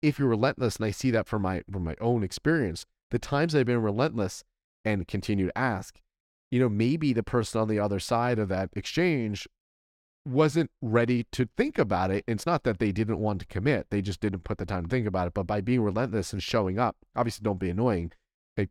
if 0.03 0.19
you're 0.19 0.29
relentless, 0.29 0.77
and 0.77 0.87
I 0.87 0.91
see 0.91 1.11
that 1.11 1.27
from 1.27 1.43
my 1.43 1.62
from 1.71 1.85
my 1.85 1.97
own 2.01 2.23
experience, 2.23 2.87
the 3.11 3.19
times 3.19 3.55
I've 3.55 3.67
been 3.67 3.83
relentless 3.83 4.43
and 4.85 5.07
continue 5.07 5.47
to 5.47 5.59
ask, 5.59 6.01
you 6.51 6.59
know, 6.61 6.69
maybe 6.69 7.12
the 7.12 7.23
person 7.23 7.61
on 7.61 7.69
the 7.69 7.79
other 7.79 8.01
side 8.01 8.39
of 8.39 8.49
that 8.49 8.71
exchange 8.75 9.47
wasn't 10.25 10.71
ready 10.83 11.25
to 11.33 11.49
think 11.57 11.79
about 11.79 12.11
it. 12.11 12.25
It's 12.27 12.47
not 12.47 12.65
that 12.65 12.79
they 12.79 12.93
didn't 12.93 13.19
want 13.19 13.41
to 13.41 13.47
commit, 13.47 13.87
they 13.91 14.03
just 14.03 14.21
didn't 14.21 14.45
put 14.45 14.59
the 14.59 14.67
time 14.67 14.85
to 14.85 14.89
think 14.89 15.07
about 15.07 15.29
it. 15.29 15.35
But 15.35 15.47
by 15.47 15.61
being 15.61 15.83
relentless 15.83 16.33
and 16.33 16.43
showing 16.43 16.79
up, 16.79 16.97
obviously, 17.17 17.43
don't 17.43 17.59
be 17.59 17.71
annoying. 17.71 18.13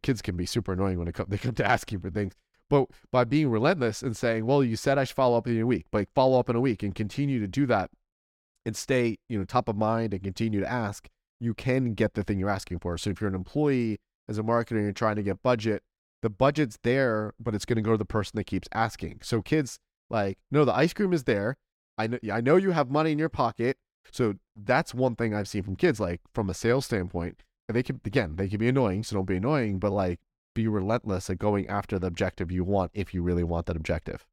kids 0.03 0.21
can 0.21 0.37
be 0.37 0.45
super 0.45 0.73
annoying 0.73 0.99
when 0.99 1.07
it 1.07 1.15
come, 1.15 1.27
they 1.29 1.37
come 1.37 1.55
to 1.55 1.65
ask 1.65 1.91
you 1.91 1.99
for 1.99 2.09
things. 2.09 2.33
But 2.69 2.89
by 3.11 3.23
being 3.23 3.49
relentless 3.49 4.03
and 4.03 4.15
saying, 4.15 4.45
well, 4.45 4.63
you 4.63 4.75
said 4.75 4.99
I 4.99 5.03
should 5.03 5.15
follow 5.15 5.37
up 5.37 5.47
in 5.47 5.59
a 5.59 5.65
week, 5.65 5.87
like 5.91 6.09
follow 6.13 6.39
up 6.39 6.49
in 6.49 6.55
a 6.55 6.61
week 6.61 6.83
and 6.83 6.93
continue 6.93 7.39
to 7.39 7.47
do 7.47 7.65
that 7.65 7.89
and 8.65 8.75
stay, 8.75 9.17
you 9.27 9.39
know, 9.39 9.45
top 9.45 9.67
of 9.67 9.75
mind 9.75 10.13
and 10.13 10.23
continue 10.23 10.59
to 10.59 10.71
ask, 10.71 11.07
you 11.39 11.55
can 11.55 11.95
get 11.95 12.13
the 12.13 12.23
thing 12.23 12.37
you're 12.37 12.49
asking 12.49 12.79
for. 12.79 12.97
So 12.97 13.09
if 13.09 13.19
you're 13.19 13.29
an 13.29 13.35
employee 13.35 13.99
as 14.27 14.37
a 14.37 14.43
marketer 14.43 14.71
and 14.71 14.83
you're 14.83 14.91
trying 14.91 15.15
to 15.15 15.23
get 15.23 15.41
budget, 15.41 15.81
the 16.21 16.29
budget's 16.29 16.77
there, 16.83 17.33
but 17.39 17.55
it's 17.55 17.65
going 17.65 17.77
to 17.77 17.81
go 17.81 17.91
to 17.91 17.97
the 17.97 18.05
person 18.05 18.33
that 18.35 18.43
keeps 18.43 18.67
asking. 18.71 19.21
So 19.23 19.41
kids 19.41 19.79
like, 20.09 20.37
no, 20.51 20.65
the 20.65 20.75
ice 20.75 20.93
cream 20.93 21.13
is 21.13 21.23
there. 21.23 21.57
I 21.97 22.07
know, 22.07 22.19
I 22.31 22.41
know 22.41 22.55
you 22.55 22.71
have 22.71 22.89
money 22.89 23.11
in 23.11 23.19
your 23.19 23.29
pocket. 23.29 23.77
So 24.11 24.35
that's 24.55 24.93
one 24.93 25.15
thing 25.15 25.35
I've 25.35 25.47
seen 25.47 25.63
from 25.63 25.75
kids, 25.75 25.99
like 25.99 26.21
from 26.33 26.49
a 26.49 26.53
sales 26.53 26.85
standpoint. 26.85 27.43
And 27.67 27.75
they 27.75 27.83
can, 27.83 28.01
again, 28.05 28.35
they 28.35 28.47
can 28.47 28.57
be 28.57 28.67
annoying. 28.67 29.03
So 29.03 29.15
don't 29.15 29.25
be 29.25 29.37
annoying, 29.37 29.79
but 29.79 29.91
like 29.91 30.19
be 30.55 30.67
relentless 30.67 31.29
at 31.29 31.37
going 31.37 31.67
after 31.67 31.99
the 31.99 32.07
objective 32.07 32.51
you 32.51 32.63
want 32.63 32.91
if 32.93 33.13
you 33.13 33.21
really 33.21 33.43
want 33.43 33.65
that 33.67 33.75
objective. 33.75 34.25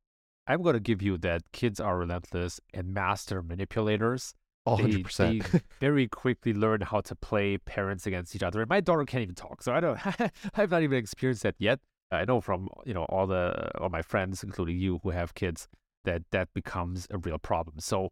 I'm 0.46 0.62
going 0.62 0.74
to 0.74 0.80
give 0.80 1.02
you 1.02 1.18
that 1.18 1.42
kids 1.52 1.80
are 1.80 1.98
relentless 1.98 2.60
and 2.72 2.94
master 2.94 3.42
manipulators. 3.42 4.34
Oh, 4.64 4.76
100%. 4.76 5.16
They, 5.16 5.38
they 5.38 5.64
very 5.80 6.08
quickly 6.08 6.54
learn 6.54 6.80
how 6.80 7.00
to 7.02 7.14
play 7.14 7.58
parents 7.58 8.06
against 8.06 8.34
each 8.34 8.42
other. 8.42 8.60
And 8.60 8.68
my 8.68 8.80
daughter 8.80 9.04
can't 9.04 9.22
even 9.22 9.34
talk. 9.34 9.62
So 9.62 9.74
I 9.74 9.80
don't, 9.80 9.98
I've 10.56 10.70
not 10.70 10.82
even 10.82 10.98
experienced 10.98 11.42
that 11.42 11.56
yet. 11.58 11.80
I 12.10 12.24
know 12.24 12.40
from 12.40 12.68
you 12.84 12.94
know 12.94 13.04
all 13.04 13.26
the 13.26 13.70
all 13.78 13.88
my 13.88 14.02
friends, 14.02 14.42
including 14.42 14.78
you, 14.78 15.00
who 15.02 15.10
have 15.10 15.34
kids, 15.34 15.68
that 16.04 16.22
that 16.30 16.48
becomes 16.54 17.06
a 17.10 17.18
real 17.18 17.38
problem. 17.38 17.78
So 17.78 18.10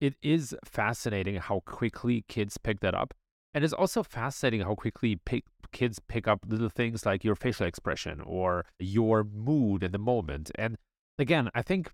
it 0.00 0.14
is 0.22 0.54
fascinating 0.64 1.36
how 1.36 1.60
quickly 1.64 2.24
kids 2.28 2.58
pick 2.58 2.80
that 2.80 2.94
up, 2.94 3.14
and 3.54 3.64
it's 3.64 3.72
also 3.72 4.02
fascinating 4.02 4.62
how 4.62 4.74
quickly 4.74 5.16
pick, 5.24 5.44
kids 5.72 5.98
pick 5.98 6.28
up 6.28 6.40
little 6.46 6.68
things 6.68 7.06
like 7.06 7.24
your 7.24 7.34
facial 7.34 7.66
expression 7.66 8.20
or 8.20 8.64
your 8.78 9.24
mood 9.24 9.82
in 9.82 9.92
the 9.92 9.98
moment. 9.98 10.50
And 10.56 10.76
again, 11.18 11.48
I 11.54 11.62
think 11.62 11.90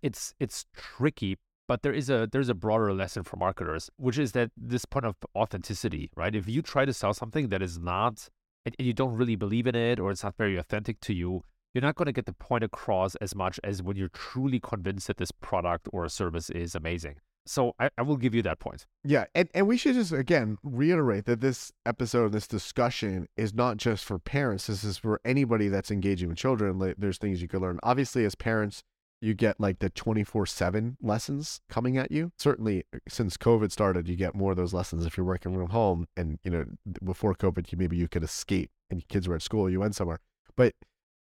it's 0.00 0.34
it's 0.40 0.64
tricky, 0.74 1.36
but 1.68 1.82
there 1.82 1.92
is 1.92 2.08
a 2.08 2.28
there's 2.30 2.48
a 2.48 2.54
broader 2.54 2.94
lesson 2.94 3.24
for 3.24 3.36
marketers, 3.36 3.90
which 3.96 4.18
is 4.18 4.32
that 4.32 4.50
this 4.56 4.84
point 4.84 5.06
of 5.06 5.16
authenticity, 5.36 6.10
right? 6.16 6.34
If 6.34 6.48
you 6.48 6.62
try 6.62 6.84
to 6.84 6.92
sell 6.94 7.12
something 7.12 7.48
that 7.48 7.62
is 7.62 7.78
not 7.78 8.28
and, 8.64 8.74
and 8.78 8.86
you 8.86 8.92
don't 8.92 9.14
really 9.14 9.36
believe 9.36 9.66
in 9.66 9.74
it 9.74 9.98
or 9.98 10.10
it's 10.10 10.24
not 10.24 10.36
very 10.36 10.56
authentic 10.56 11.00
to 11.00 11.14
you, 11.14 11.44
you're 11.74 11.82
not 11.82 11.94
going 11.94 12.06
to 12.06 12.12
get 12.12 12.26
the 12.26 12.32
point 12.32 12.64
across 12.64 13.14
as 13.16 13.34
much 13.34 13.58
as 13.64 13.82
when 13.82 13.96
you're 13.96 14.08
truly 14.08 14.60
convinced 14.60 15.06
that 15.06 15.16
this 15.16 15.32
product 15.32 15.88
or 15.92 16.08
service 16.08 16.50
is 16.50 16.74
amazing. 16.74 17.16
So 17.44 17.74
I, 17.80 17.90
I, 17.98 18.02
will 18.02 18.16
give 18.16 18.34
you 18.34 18.42
that 18.42 18.60
point. 18.60 18.86
Yeah. 19.02 19.24
And, 19.34 19.48
and 19.52 19.66
we 19.66 19.76
should 19.76 19.94
just, 19.94 20.12
again, 20.12 20.58
reiterate 20.62 21.24
that 21.24 21.40
this 21.40 21.72
episode, 21.84 22.30
this 22.30 22.46
discussion 22.46 23.26
is 23.36 23.52
not 23.52 23.78
just 23.78 24.04
for 24.04 24.18
parents. 24.20 24.68
This 24.68 24.84
is 24.84 24.96
for 24.96 25.20
anybody 25.24 25.66
that's 25.68 25.90
engaging 25.90 26.28
with 26.28 26.38
children. 26.38 26.94
There's 26.96 27.18
things 27.18 27.42
you 27.42 27.48
could 27.48 27.62
learn. 27.62 27.80
Obviously, 27.82 28.24
as 28.24 28.36
parents, 28.36 28.84
you 29.22 29.34
get 29.34 29.60
like 29.60 29.78
the 29.78 29.88
24 29.88 30.46
7 30.46 30.96
lessons 31.00 31.60
coming 31.70 31.96
at 31.96 32.10
you. 32.10 32.32
Certainly, 32.36 32.84
uh, 32.92 32.98
since 33.08 33.36
COVID 33.36 33.70
started, 33.70 34.08
you 34.08 34.16
get 34.16 34.34
more 34.34 34.50
of 34.50 34.56
those 34.56 34.74
lessons 34.74 35.06
if 35.06 35.16
you're 35.16 35.24
working 35.24 35.54
from 35.54 35.68
home. 35.68 36.08
And, 36.16 36.40
you 36.42 36.50
know, 36.50 36.64
before 37.02 37.34
COVID, 37.34 37.70
you, 37.70 37.78
maybe 37.78 37.96
you 37.96 38.08
could 38.08 38.24
escape 38.24 38.70
and 38.90 39.06
kids 39.08 39.28
were 39.28 39.36
at 39.36 39.42
school, 39.42 39.70
you 39.70 39.80
went 39.80 39.94
somewhere. 39.94 40.18
But 40.56 40.74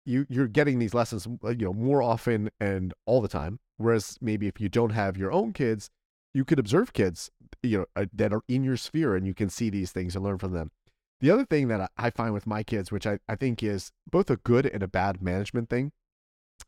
you, 0.04 0.26
you're 0.28 0.48
getting 0.48 0.78
these 0.78 0.92
lessons, 0.92 1.26
uh, 1.42 1.48
you 1.48 1.64
know, 1.64 1.72
more 1.72 2.02
often 2.02 2.50
and 2.60 2.92
all 3.06 3.22
the 3.22 3.28
time. 3.28 3.58
Whereas 3.78 4.18
maybe 4.20 4.46
if 4.46 4.60
you 4.60 4.68
don't 4.68 4.90
have 4.90 5.16
your 5.16 5.32
own 5.32 5.54
kids, 5.54 5.88
you 6.34 6.44
could 6.44 6.58
observe 6.58 6.92
kids, 6.92 7.30
you 7.62 7.78
know, 7.78 7.86
uh, 7.96 8.04
that 8.12 8.34
are 8.34 8.42
in 8.48 8.64
your 8.64 8.76
sphere 8.76 9.16
and 9.16 9.26
you 9.26 9.34
can 9.34 9.48
see 9.48 9.70
these 9.70 9.92
things 9.92 10.14
and 10.14 10.22
learn 10.22 10.38
from 10.38 10.52
them. 10.52 10.72
The 11.20 11.30
other 11.30 11.46
thing 11.46 11.68
that 11.68 11.90
I 11.96 12.10
find 12.10 12.34
with 12.34 12.46
my 12.46 12.62
kids, 12.62 12.92
which 12.92 13.06
I, 13.06 13.18
I 13.28 13.34
think 13.34 13.62
is 13.62 13.92
both 14.08 14.30
a 14.30 14.36
good 14.36 14.66
and 14.66 14.82
a 14.82 14.88
bad 14.88 15.22
management 15.22 15.70
thing, 15.70 15.92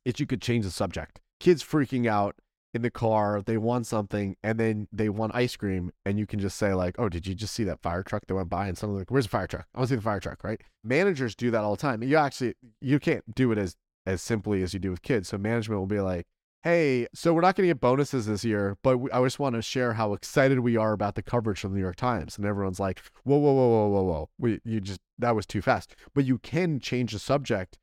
is 0.04 0.20
you 0.20 0.26
could 0.26 0.42
change 0.42 0.64
the 0.64 0.70
subject. 0.70 1.20
Kids 1.38 1.62
freaking 1.62 2.06
out 2.06 2.36
in 2.72 2.82
the 2.82 2.90
car, 2.90 3.42
they 3.42 3.56
want 3.56 3.86
something, 3.86 4.36
and 4.42 4.58
then 4.58 4.86
they 4.92 5.08
want 5.08 5.34
ice 5.34 5.56
cream, 5.56 5.90
and 6.04 6.18
you 6.18 6.26
can 6.26 6.38
just 6.38 6.56
say, 6.56 6.72
like, 6.72 6.94
oh, 6.98 7.08
did 7.08 7.26
you 7.26 7.34
just 7.34 7.52
see 7.52 7.64
that 7.64 7.82
fire 7.82 8.02
truck 8.02 8.26
that 8.26 8.34
went 8.34 8.48
by? 8.48 8.68
And 8.68 8.78
someone's 8.78 9.00
like, 9.00 9.10
Where's 9.10 9.24
the 9.24 9.30
fire 9.30 9.46
truck? 9.46 9.66
I 9.74 9.78
want 9.78 9.88
to 9.88 9.92
see 9.92 9.96
the 9.96 10.02
fire 10.02 10.20
truck, 10.20 10.44
right? 10.44 10.60
Managers 10.84 11.34
do 11.34 11.50
that 11.50 11.62
all 11.62 11.74
the 11.74 11.82
time. 11.82 12.02
You 12.02 12.16
actually 12.16 12.54
you 12.80 13.00
can't 13.00 13.34
do 13.34 13.50
it 13.52 13.58
as 13.58 13.76
as 14.06 14.22
simply 14.22 14.62
as 14.62 14.72
you 14.72 14.80
do 14.80 14.90
with 14.90 15.02
kids. 15.02 15.28
So 15.28 15.38
management 15.38 15.80
will 15.80 15.86
be 15.86 16.00
like, 16.00 16.26
hey, 16.62 17.06
so 17.14 17.32
we're 17.32 17.40
not 17.40 17.56
going 17.56 17.68
to 17.68 17.74
get 17.74 17.80
bonuses 17.80 18.26
this 18.26 18.44
year, 18.44 18.76
but 18.82 18.98
we, 18.98 19.10
I 19.10 19.22
just 19.22 19.38
want 19.38 19.54
to 19.54 19.62
share 19.62 19.94
how 19.94 20.12
excited 20.12 20.60
we 20.60 20.76
are 20.76 20.92
about 20.92 21.14
the 21.14 21.22
coverage 21.22 21.60
from 21.60 21.72
the 21.72 21.76
New 21.76 21.82
York 21.82 21.96
Times. 21.96 22.36
And 22.36 22.46
everyone's 22.46 22.80
like, 22.80 23.00
whoa, 23.24 23.38
whoa, 23.38 23.52
whoa, 23.52 23.68
whoa, 23.68 23.88
whoa, 23.88 24.02
whoa. 24.02 24.30
We, 24.38 24.60
you 24.64 24.80
just, 24.80 25.00
that 25.18 25.34
was 25.34 25.46
too 25.46 25.62
fast. 25.62 25.96
But 26.14 26.24
you 26.24 26.38
can 26.38 26.78
change 26.78 27.12
the 27.12 27.18
subject 27.18 27.78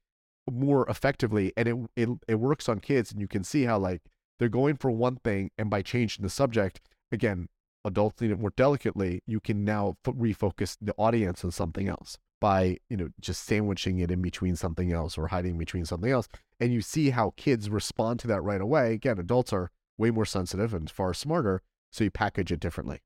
more 0.51 0.88
effectively 0.89 1.54
and 1.58 1.68
it, 1.68 1.75
it, 1.96 2.10
it 2.27 2.36
works 2.36 2.70
on 2.70 2.80
kids. 2.80 3.12
And 3.12 3.22
you 3.22 3.27
can 3.27 3.44
see 3.44 3.63
how 3.63 3.77
like 3.77 4.01
they're 4.39 4.50
going 4.50 4.77
for 4.77 4.92
one 4.92 5.18
thing. 5.18 5.51
And 5.58 5.70
by 5.70 5.82
changing 5.82 6.24
the 6.24 6.30
subject, 6.30 6.82
again, 7.12 7.48
adults 7.86 8.22
need 8.22 8.32
it 8.32 8.39
more 8.39 8.54
delicately, 8.56 9.22
you 9.25 9.39
can 9.39 9.63
now 9.63 9.98
f- 10.06 10.13
refocus 10.13 10.77
the 10.82 10.94
audience 10.98 11.44
on 11.44 11.51
something 11.51 11.88
else 11.88 12.18
by 12.39 12.77
you 12.89 12.98
know 12.98 13.10
just 13.20 13.44
sandwiching 13.46 14.00
it 14.00 14.12
in 14.12 14.22
between 14.22 14.56
something 14.56 14.92
else 14.94 15.18
or 15.18 15.27
hiding 15.27 15.58
between 15.58 15.86
something 15.86 16.12
else 16.12 16.27
and 16.60 16.72
you 16.72 16.82
see 16.82 17.10
how 17.10 17.34
kids 17.36 17.68
respond 17.68 18.20
to 18.20 18.27
that 18.27 18.42
right 18.42 18.62
away 18.62 18.94
again 18.94 19.18
adults 19.18 19.51
are 19.51 19.72
way 19.98 20.12
more 20.12 20.24
sensitive 20.24 20.72
and 20.72 20.92
far 20.92 21.16
smarter 21.16 21.63
so 21.92 22.04
you 22.04 22.12
package 22.12 22.51
it 22.51 22.60
differently 22.60 23.01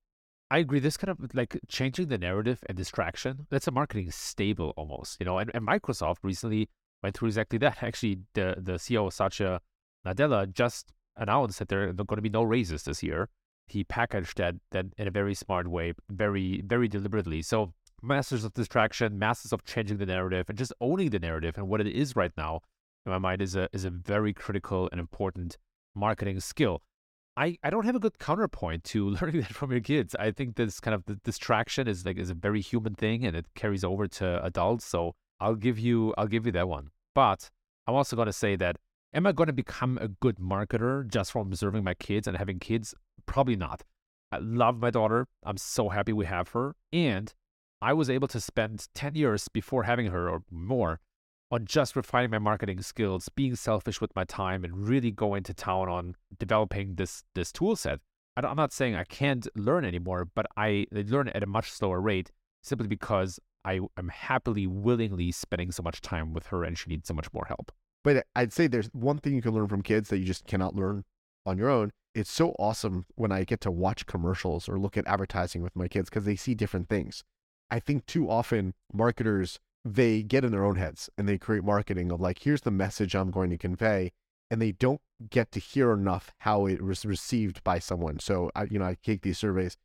I 0.52 0.58
agree. 0.58 0.80
This 0.80 0.98
kind 0.98 1.10
of 1.10 1.34
like 1.34 1.58
changing 1.70 2.10
the 2.10 2.18
narrative 2.18 2.60
and 2.68 2.78
distraction, 2.78 3.48
that's 3.50 3.68
a 3.68 3.72
marketing 3.72 4.12
stable 4.12 4.74
almost, 4.76 5.16
you 5.18 5.26
know. 5.26 5.38
And, 5.38 5.50
and 5.54 5.66
Microsoft 5.66 6.18
recently 6.24 6.68
went 7.04 7.18
through 7.18 7.28
exactly 7.28 7.58
that. 7.60 7.78
Actually, 7.84 8.20
the, 8.34 8.56
the 8.58 8.74
CEO, 8.74 9.12
Satya 9.12 9.62
Nadella, 10.06 10.52
just 10.52 10.92
announced 11.18 11.60
that 11.60 11.70
there 11.70 11.90
are 11.90 11.94
going 11.94 12.18
to 12.18 12.22
be 12.22 12.30
no 12.30 12.44
raises 12.44 12.84
this 12.84 13.04
year. 13.04 13.30
He 13.68 13.84
packaged 13.84 14.38
that, 14.38 14.56
that 14.72 14.88
in 14.98 15.08
a 15.08 15.12
very 15.12 15.34
smart 15.34 15.68
way, 15.68 15.94
very, 16.10 16.62
very 16.66 16.88
deliberately. 16.88 17.42
So 17.42 17.74
masters 18.02 18.44
of 18.44 18.54
distraction, 18.54 19.18
masters 19.18 19.54
of 19.54 19.64
changing 19.64 19.98
the 19.98 20.06
narrative, 20.06 20.48
and 20.50 20.58
just 20.58 20.74
owning 20.82 21.10
the 21.10 21.20
narrative 21.20 21.58
and 21.58 21.68
what 21.68 21.82
it 21.82 21.88
is 21.88 22.16
right 22.16 22.32
now, 22.38 22.62
in 23.06 23.12
my 23.12 23.18
mind, 23.18 23.42
is 23.42 23.56
a 23.56 23.70
is 23.74 23.86
a 23.86 23.90
very 23.90 24.34
critical 24.34 24.90
and 24.92 25.00
important 25.00 25.58
marketing 25.96 26.40
skill. 26.40 26.82
I, 27.38 27.58
I 27.64 27.70
don't 27.70 27.86
have 27.86 27.96
a 27.96 28.00
good 28.00 28.20
counterpoint 28.20 28.84
to 28.86 29.10
learning 29.22 29.42
that 29.42 29.54
from 29.54 29.72
your 29.72 29.80
kids. 29.80 30.16
I 30.20 30.32
think 30.32 30.56
this 30.56 30.80
kind 30.80 30.94
of 30.94 31.06
the 31.06 31.16
distraction 31.16 31.88
is 31.88 32.06
like 32.06 32.18
is 32.18 32.30
a 32.30 32.36
very 32.36 32.62
human 32.62 32.96
thing 32.96 33.26
and 33.26 33.36
it 33.36 33.46
carries 33.56 33.84
over 33.84 34.08
to 34.08 34.44
adults. 34.44 34.86
So 34.86 35.16
I'll 35.42 35.56
give 35.56 35.80
you 35.80 36.14
I'll 36.18 36.28
give 36.28 36.46
you 36.46 36.52
that 36.54 36.70
one. 36.70 36.92
But 37.14 37.50
I'm 37.88 37.96
also 37.96 38.16
gonna 38.16 38.32
say 38.32 38.56
that 38.58 38.78
am 39.14 39.26
I 39.28 39.34
gonna 39.34 39.52
become 39.52 39.98
a 40.00 40.08
good 40.08 40.38
marketer 40.38 41.06
just 41.08 41.32
from 41.32 41.48
observing 41.48 41.84
my 41.84 41.96
kids 41.96 42.28
and 42.28 42.38
having 42.38 42.60
kids? 42.60 42.94
Probably 43.26 43.56
not. 43.56 43.84
I 44.32 44.38
love 44.38 44.78
my 44.78 44.92
daughter. 44.92 45.28
I'm 45.44 45.58
so 45.58 45.90
happy 45.90 46.14
we 46.14 46.26
have 46.26 46.50
her. 46.50 46.76
And 46.94 47.34
I 47.82 47.94
was 47.94 48.10
able 48.10 48.28
to 48.30 48.40
spend 48.40 48.88
10 48.94 49.16
years 49.16 49.48
before 49.48 49.84
having 49.84 50.08
her 50.08 50.30
or 50.30 50.44
more 50.50 51.00
on 51.50 51.66
just 51.66 51.96
refining 51.96 52.30
my 52.30 52.40
marketing 52.40 52.82
skills, 52.82 53.28
being 53.28 53.56
selfish 53.56 54.00
with 54.00 54.16
my 54.16 54.24
time, 54.24 54.64
and 54.64 54.88
really 54.88 55.12
going 55.12 55.44
to 55.44 55.54
town 55.54 55.90
on 55.90 56.16
developing 56.40 56.96
this 56.96 57.24
this 57.36 57.52
tool 57.52 57.76
set. 57.76 58.00
I'm 58.38 58.56
not 58.56 58.72
saying 58.72 58.96
I 58.96 59.04
can't 59.04 59.46
learn 59.56 59.84
anymore, 59.84 60.26
but 60.34 60.46
I 60.56 60.88
learn 60.92 61.28
at 61.30 61.44
a 61.44 61.48
much 61.48 61.70
slower 61.72 62.00
rate 62.00 62.32
simply 62.64 62.88
because 62.88 63.40
I 63.64 63.80
am 63.98 64.10
happily, 64.10 64.68
willingly 64.68 65.32
spending 65.32 65.72
so 65.72 65.84
much 65.84 66.02
time 66.02 66.34
with 66.34 66.48
her 66.48 66.64
and 66.64 66.78
she 66.78 66.90
needs 66.90 67.08
so 67.08 67.14
much 67.14 67.32
more 67.34 67.46
help. 67.46 67.72
But 68.04 68.26
I'd 68.36 68.54
say 68.54 68.68
there's 68.68 68.90
one 68.94 69.20
thing 69.20 69.36
you 69.36 69.42
can 69.42 69.54
learn 69.54 69.68
from 69.68 69.84
kids 69.84 70.10
that 70.10 70.18
you 70.18 70.26
just 70.26 70.48
cannot 70.48 70.76
learn 70.76 71.04
on 71.46 71.58
your 71.58 71.70
own. 71.70 71.92
It's 72.14 72.32
so 72.32 72.56
awesome 72.60 73.06
when 73.16 73.32
I 73.32 73.44
get 73.44 73.62
to 73.62 73.72
watch 73.72 74.06
commercials 74.06 74.68
or 74.68 74.80
look 74.80 74.98
at 74.98 75.08
advertising 75.08 75.62
with 75.62 75.76
my 75.76 75.88
kids 75.88 76.10
because 76.10 76.26
they 76.26 76.36
see 76.36 76.56
different 76.56 76.90
things. 76.90 77.24
I 77.70 77.80
think 77.80 78.06
too 78.06 78.30
often 78.30 78.74
marketers 78.92 79.60
they 79.84 80.22
get 80.22 80.44
in 80.44 80.52
their 80.52 80.66
own 80.66 80.76
heads 80.76 81.10
and 81.18 81.28
they 81.28 81.38
create 81.38 81.64
marketing 81.64 82.12
of 82.12 82.20
like 82.20 82.40
here's 82.40 82.62
the 82.62 82.72
message 82.72 83.16
I'm 83.16 83.32
going 83.32 83.50
to 83.50 83.58
convey 83.58 84.12
and 84.50 84.62
they 84.62 84.74
don't 84.74 85.02
get 85.30 85.52
to 85.54 85.60
hear 85.60 85.94
enough 85.94 86.34
how 86.40 86.66
it 86.66 86.82
was 86.82 87.06
received 87.06 87.64
by 87.64 87.80
someone. 87.80 88.20
So 88.20 88.52
I 88.56 88.64
you 88.64 88.80
know 88.80 88.86
I 88.86 88.98
take 89.02 89.22
these 89.22 89.38
surveys. 89.38 89.78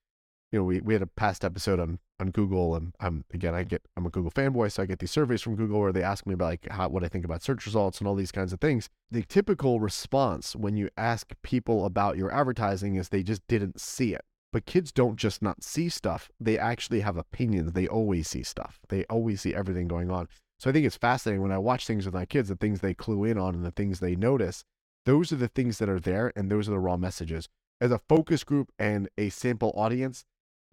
You 0.51 0.59
know 0.59 0.65
we, 0.65 0.81
we 0.81 0.95
had 0.95 1.03
a 1.03 1.07
past 1.07 1.45
episode 1.45 1.79
on 1.79 2.01
on 2.19 2.31
Google 2.31 2.75
and 2.75 2.95
I'm 3.01 3.25
again 3.33 3.55
I 3.55 3.63
get 3.63 3.83
I'm 3.97 4.07
a 4.07 4.11
Google 4.11 4.31
fanboy 4.31 4.73
so 4.73 4.83
I 4.83 4.87
get 4.87 4.99
these 4.99 5.11
surveys 5.11 5.43
from 5.43 5.57
Google 5.57 5.81
where 5.81 5.93
they 5.93 6.03
ask 6.03 6.27
me 6.27 6.35
about 6.35 6.47
like 6.47 6.69
how 6.71 6.89
what 6.89 7.05
I 7.05 7.09
think 7.09 7.25
about 7.25 7.43
search 7.43 7.67
results 7.67 7.99
and 7.99 8.09
all 8.09 8.15
these 8.15 8.33
kinds 8.33 8.53
of 8.53 8.61
things. 8.61 8.89
The 9.11 9.23
typical 9.23 9.81
response 9.81 10.57
when 10.57 10.77
you 10.77 10.89
ask 10.97 11.33
people 11.43 11.85
about 11.85 12.17
your 12.17 12.33
advertising 12.33 12.97
is 12.97 13.09
they 13.09 13.23
just 13.23 13.47
didn't 13.47 13.81
see 13.81 14.15
it. 14.15 14.23
But 14.53 14.65
kids 14.65 14.93
don't 14.93 15.17
just 15.17 15.43
not 15.43 15.63
see 15.63 15.89
stuff, 15.89 16.31
they 16.41 16.59
actually 16.59 17.01
have 17.01 17.17
opinions. 17.17 17.73
They 17.73 17.87
always 17.87 18.29
see 18.29 18.43
stuff, 18.43 18.81
they 18.89 19.05
always 19.05 19.43
see 19.43 19.55
everything 19.55 19.89
going 19.89 20.11
on. 20.11 20.29
So 20.59 20.71
I 20.71 20.73
think 20.73 20.87
it's 20.87 20.97
fascinating 20.97 21.43
when 21.43 21.53
I 21.53 21.59
watch 21.59 21.87
things 21.87 22.07
with 22.07 22.15
my 22.15 22.25
kids, 22.25 22.49
the 22.49 22.57
things 22.57 22.81
they 22.81 22.95
clue 22.95 23.25
in 23.25 23.37
on 23.37 23.55
and 23.55 23.65
the 23.65 23.71
things 23.71 24.01
they 24.01 24.17
notice. 24.17 24.65
Those 25.05 25.31
are 25.31 25.37
the 25.37 25.49
things 25.49 25.79
that 25.79 25.89
are 25.89 26.01
there, 26.01 26.33
and 26.35 26.51
those 26.51 26.69
are 26.69 26.73
the 26.73 26.79
raw 26.79 26.97
messages. 26.97 27.49
As 27.81 27.93
a 27.93 28.01
focus 28.09 28.43
group 28.43 28.73
and 28.79 29.09
a 29.19 29.29
sample 29.29 29.73
audience, 29.77 30.25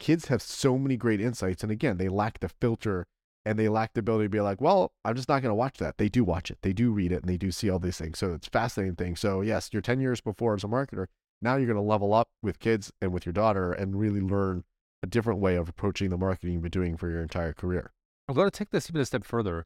kids 0.03 0.27
have 0.27 0.41
so 0.41 0.77
many 0.77 0.97
great 0.97 1.21
insights. 1.21 1.63
And 1.63 1.71
again, 1.71 1.95
they 1.95 2.09
lack 2.09 2.41
the 2.41 2.49
filter 2.49 3.07
and 3.45 3.57
they 3.57 3.69
lack 3.69 3.93
the 3.93 4.01
ability 4.01 4.25
to 4.25 4.29
be 4.29 4.41
like, 4.41 4.59
well, 4.59 4.91
I'm 5.05 5.15
just 5.15 5.29
not 5.29 5.41
going 5.41 5.49
to 5.51 5.55
watch 5.55 5.77
that. 5.77 5.97
They 5.97 6.09
do 6.09 6.25
watch 6.25 6.51
it, 6.51 6.57
they 6.61 6.73
do 6.73 6.91
read 6.91 7.13
it, 7.13 7.21
and 7.21 7.29
they 7.29 7.37
do 7.37 7.51
see 7.51 7.69
all 7.69 7.79
these 7.79 7.97
things. 7.97 8.19
So 8.19 8.33
it's 8.33 8.49
fascinating 8.49 8.95
thing. 8.95 9.15
So 9.15 9.39
yes, 9.39 9.69
you're 9.71 9.81
10 9.81 10.01
years 10.01 10.19
before 10.19 10.55
as 10.55 10.63
a 10.65 10.67
marketer, 10.67 11.05
now 11.41 11.55
you're 11.55 11.67
going 11.67 11.77
to 11.77 11.81
level 11.81 12.13
up 12.13 12.27
with 12.41 12.59
kids 12.59 12.91
and 13.01 13.13
with 13.13 13.25
your 13.25 13.31
daughter 13.31 13.71
and 13.71 13.97
really 13.97 14.19
learn 14.19 14.65
a 15.01 15.07
different 15.07 15.39
way 15.39 15.55
of 15.55 15.69
approaching 15.69 16.09
the 16.09 16.17
marketing 16.17 16.53
you've 16.53 16.63
been 16.63 16.71
doing 16.71 16.97
for 16.97 17.09
your 17.09 17.21
entire 17.21 17.53
career. 17.53 17.93
I'm 18.27 18.35
going 18.35 18.49
to 18.49 18.57
take 18.57 18.71
this 18.71 18.89
even 18.89 18.99
a 18.99 19.05
step 19.05 19.23
further. 19.23 19.65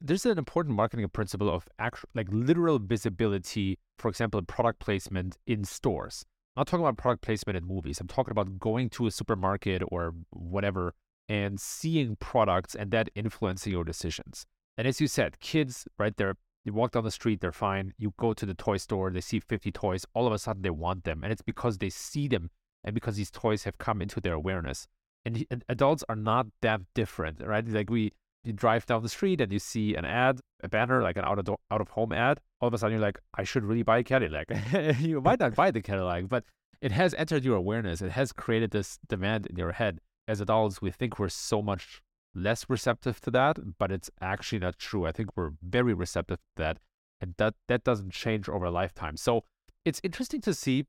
There's 0.00 0.26
an 0.26 0.36
important 0.36 0.74
marketing 0.74 1.08
principle 1.10 1.48
of 1.48 1.68
actual, 1.78 2.08
like 2.12 2.26
literal 2.30 2.80
visibility, 2.80 3.78
for 3.98 4.08
example, 4.08 4.42
product 4.42 4.80
placement 4.80 5.38
in 5.46 5.62
stores. 5.62 6.24
Not 6.56 6.66
talking 6.66 6.84
about 6.84 6.96
product 6.96 7.22
placement 7.22 7.56
in 7.56 7.64
movies. 7.64 8.00
I'm 8.00 8.08
talking 8.08 8.32
about 8.32 8.58
going 8.58 8.88
to 8.90 9.06
a 9.06 9.10
supermarket 9.10 9.82
or 9.88 10.14
whatever 10.30 10.94
and 11.28 11.60
seeing 11.60 12.16
products 12.16 12.74
and 12.74 12.90
that 12.92 13.10
influencing 13.14 13.72
your 13.72 13.84
decisions. 13.84 14.46
And 14.78 14.86
as 14.86 15.00
you 15.00 15.08
said, 15.08 15.40
kids, 15.40 15.86
right, 15.98 16.16
they're 16.16 16.36
you 16.66 16.72
walk 16.72 16.90
down 16.90 17.04
the 17.04 17.12
street, 17.12 17.40
they're 17.40 17.52
fine. 17.52 17.94
You 17.96 18.12
go 18.18 18.32
to 18.32 18.44
the 18.44 18.52
toy 18.52 18.76
store, 18.76 19.08
they 19.12 19.20
see 19.20 19.38
50 19.38 19.70
toys. 19.70 20.04
All 20.14 20.26
of 20.26 20.32
a 20.32 20.38
sudden, 20.38 20.62
they 20.62 20.70
want 20.70 21.04
them. 21.04 21.22
And 21.22 21.32
it's 21.32 21.40
because 21.40 21.78
they 21.78 21.90
see 21.90 22.26
them 22.26 22.50
and 22.82 22.92
because 22.92 23.16
these 23.16 23.30
toys 23.30 23.62
have 23.62 23.78
come 23.78 24.02
into 24.02 24.20
their 24.20 24.34
awareness. 24.34 24.88
And, 25.24 25.46
and 25.48 25.64
adults 25.68 26.02
are 26.08 26.16
not 26.16 26.46
that 26.62 26.80
different, 26.92 27.40
right? 27.40 27.66
Like 27.66 27.88
we, 27.88 28.12
you 28.42 28.52
drive 28.52 28.84
down 28.84 29.04
the 29.04 29.08
street 29.08 29.40
and 29.40 29.52
you 29.52 29.60
see 29.60 29.94
an 29.94 30.04
ad, 30.04 30.40
a 30.62 30.68
banner, 30.68 31.02
like 31.02 31.16
an 31.16 31.24
out 31.24 31.38
of, 31.38 31.48
out 31.70 31.80
of 31.80 31.88
home 31.88 32.12
ad. 32.12 32.40
All 32.60 32.68
of 32.68 32.74
a 32.74 32.78
sudden, 32.78 32.98
you're 32.98 33.06
like, 33.06 33.18
I 33.34 33.44
should 33.44 33.64
really 33.64 33.82
buy 33.82 33.98
a 33.98 34.02
Cadillac. 34.02 34.46
you 35.00 35.20
might 35.20 35.40
not 35.40 35.54
buy 35.54 35.70
the 35.70 35.82
Cadillac, 35.82 36.28
but 36.28 36.44
it 36.80 36.92
has 36.92 37.14
entered 37.14 37.44
your 37.44 37.56
awareness. 37.56 38.02
It 38.02 38.12
has 38.12 38.32
created 38.32 38.70
this 38.70 38.98
demand 39.08 39.46
in 39.46 39.56
your 39.56 39.72
head. 39.72 40.00
As 40.28 40.40
adults, 40.40 40.82
we 40.82 40.90
think 40.90 41.18
we're 41.18 41.28
so 41.28 41.62
much 41.62 42.02
less 42.34 42.66
receptive 42.68 43.20
to 43.22 43.30
that, 43.30 43.78
but 43.78 43.90
it's 43.90 44.10
actually 44.20 44.58
not 44.58 44.78
true. 44.78 45.06
I 45.06 45.12
think 45.12 45.30
we're 45.36 45.52
very 45.62 45.94
receptive 45.94 46.38
to 46.38 46.62
that, 46.62 46.78
and 47.20 47.34
that 47.38 47.54
that 47.68 47.84
doesn't 47.84 48.12
change 48.12 48.48
over 48.48 48.66
a 48.66 48.70
lifetime. 48.70 49.16
So 49.16 49.44
it's 49.84 50.00
interesting 50.02 50.40
to 50.42 50.52
see 50.52 50.84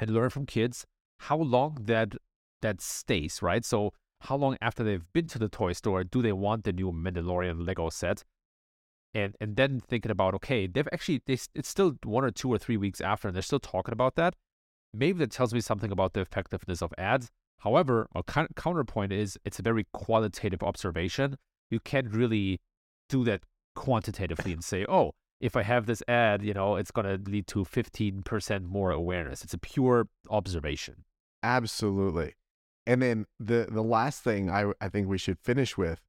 and 0.00 0.10
learn 0.10 0.30
from 0.30 0.46
kids 0.46 0.84
how 1.20 1.36
long 1.36 1.78
that 1.82 2.14
that 2.62 2.80
stays, 2.80 3.42
right? 3.42 3.64
So 3.64 3.92
how 4.22 4.36
long 4.36 4.56
after 4.60 4.82
they've 4.82 5.04
been 5.12 5.26
to 5.28 5.38
the 5.38 5.48
toy 5.48 5.72
store 5.72 6.04
do 6.04 6.22
they 6.22 6.32
want 6.32 6.64
the 6.64 6.72
new 6.72 6.90
Mandalorian 6.90 7.66
Lego 7.66 7.90
set? 7.90 8.24
And 9.16 9.34
and 9.40 9.56
then 9.56 9.80
thinking 9.80 10.10
about 10.10 10.34
okay, 10.34 10.66
they've 10.66 10.88
actually 10.92 11.22
they, 11.26 11.38
it's 11.54 11.70
still 11.70 11.96
one 12.04 12.22
or 12.22 12.30
two 12.30 12.52
or 12.52 12.58
three 12.58 12.76
weeks 12.76 13.00
after, 13.00 13.28
and 13.28 13.34
they're 13.34 13.42
still 13.42 13.66
talking 13.74 13.94
about 13.94 14.14
that. 14.16 14.34
Maybe 14.92 15.18
that 15.20 15.30
tells 15.30 15.54
me 15.54 15.60
something 15.60 15.90
about 15.90 16.12
the 16.12 16.20
effectiveness 16.20 16.82
of 16.82 16.92
ads. 16.98 17.30
However, 17.60 18.08
a 18.14 18.22
counterpoint 18.22 19.12
is 19.12 19.38
it's 19.44 19.58
a 19.58 19.62
very 19.62 19.86
qualitative 19.94 20.62
observation. 20.62 21.36
You 21.70 21.80
can't 21.80 22.10
really 22.10 22.60
do 23.08 23.24
that 23.24 23.40
quantitatively 23.74 24.52
and 24.52 24.62
say, 24.62 24.84
oh, 24.86 25.12
if 25.40 25.56
I 25.56 25.62
have 25.62 25.86
this 25.86 26.02
ad, 26.06 26.42
you 26.42 26.52
know, 26.52 26.76
it's 26.76 26.90
going 26.90 27.06
to 27.06 27.30
lead 27.30 27.46
to 27.48 27.64
15% 27.64 28.64
more 28.64 28.90
awareness. 28.90 29.42
It's 29.44 29.54
a 29.54 29.58
pure 29.58 30.08
observation. 30.28 31.04
Absolutely. 31.42 32.34
And 32.86 33.00
then 33.02 33.26
the 33.40 33.66
the 33.70 33.82
last 33.82 34.22
thing 34.22 34.50
I 34.50 34.72
I 34.80 34.88
think 34.88 35.08
we 35.08 35.18
should 35.18 35.38
finish 35.38 35.76
with 35.76 36.00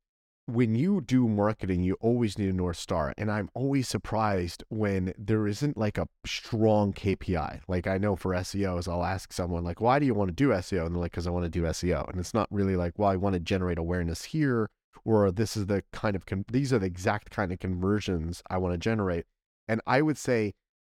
when 0.47 0.75
you 0.75 1.01
do 1.01 1.27
marketing, 1.27 1.83
you 1.83 1.97
always 1.99 2.37
need 2.37 2.49
a 2.49 2.53
North 2.53 2.77
Star. 2.77 3.13
And 3.17 3.29
I'm 3.29 3.49
always 3.53 3.87
surprised 3.87 4.63
when 4.69 5.13
there 5.17 5.45
isn't 5.45 5.77
like 5.77 5.97
a 5.97 6.07
strong 6.25 6.93
KPI. 6.93 7.59
Like 7.67 7.85
I 7.85 7.97
know 7.97 8.15
for 8.15 8.31
SEOs, 8.33 8.87
I'll 8.87 9.03
ask 9.03 9.33
someone 9.33 9.65
like, 9.65 9.81
why 9.81 9.99
do 9.99 10.05
you 10.05 10.13
want 10.13 10.29
to 10.29 10.35
do 10.35 10.49
SEO? 10.49 10.85
And 10.85 10.95
they're 10.95 11.01
like, 11.01 11.11
because 11.11 11.27
I 11.27 11.31
want 11.31 11.43
to 11.43 11.49
do 11.49 11.63
SEO. 11.63 12.09
And 12.09 12.17
it's 12.17 12.33
not 12.33 12.47
really 12.49 12.77
like, 12.77 12.97
well, 12.97 13.09
I 13.09 13.17
want 13.17 13.33
to 13.33 13.41
generate 13.41 13.77
awareness 13.77 14.23
here, 14.23 14.69
or 15.03 15.29
this 15.31 15.57
is 15.57 15.65
the 15.65 15.83
kind 15.91 16.15
of, 16.15 16.25
con- 16.25 16.45
these 16.49 16.71
are 16.71 16.79
the 16.79 16.85
exact 16.85 17.29
kind 17.29 17.51
of 17.51 17.59
conversions 17.59 18.41
I 18.49 18.57
want 18.57 18.73
to 18.73 18.77
generate. 18.77 19.25
And 19.67 19.81
I 19.85 20.01
would 20.01 20.17
say 20.17 20.53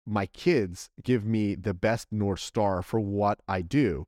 my 0.06 0.26
kids 0.26 0.90
give 1.02 1.26
me 1.26 1.56
the 1.56 1.74
best 1.74 2.08
North 2.12 2.42
Star 2.42 2.82
for 2.82 3.00
what 3.00 3.40
I 3.48 3.62
do. 3.62 4.08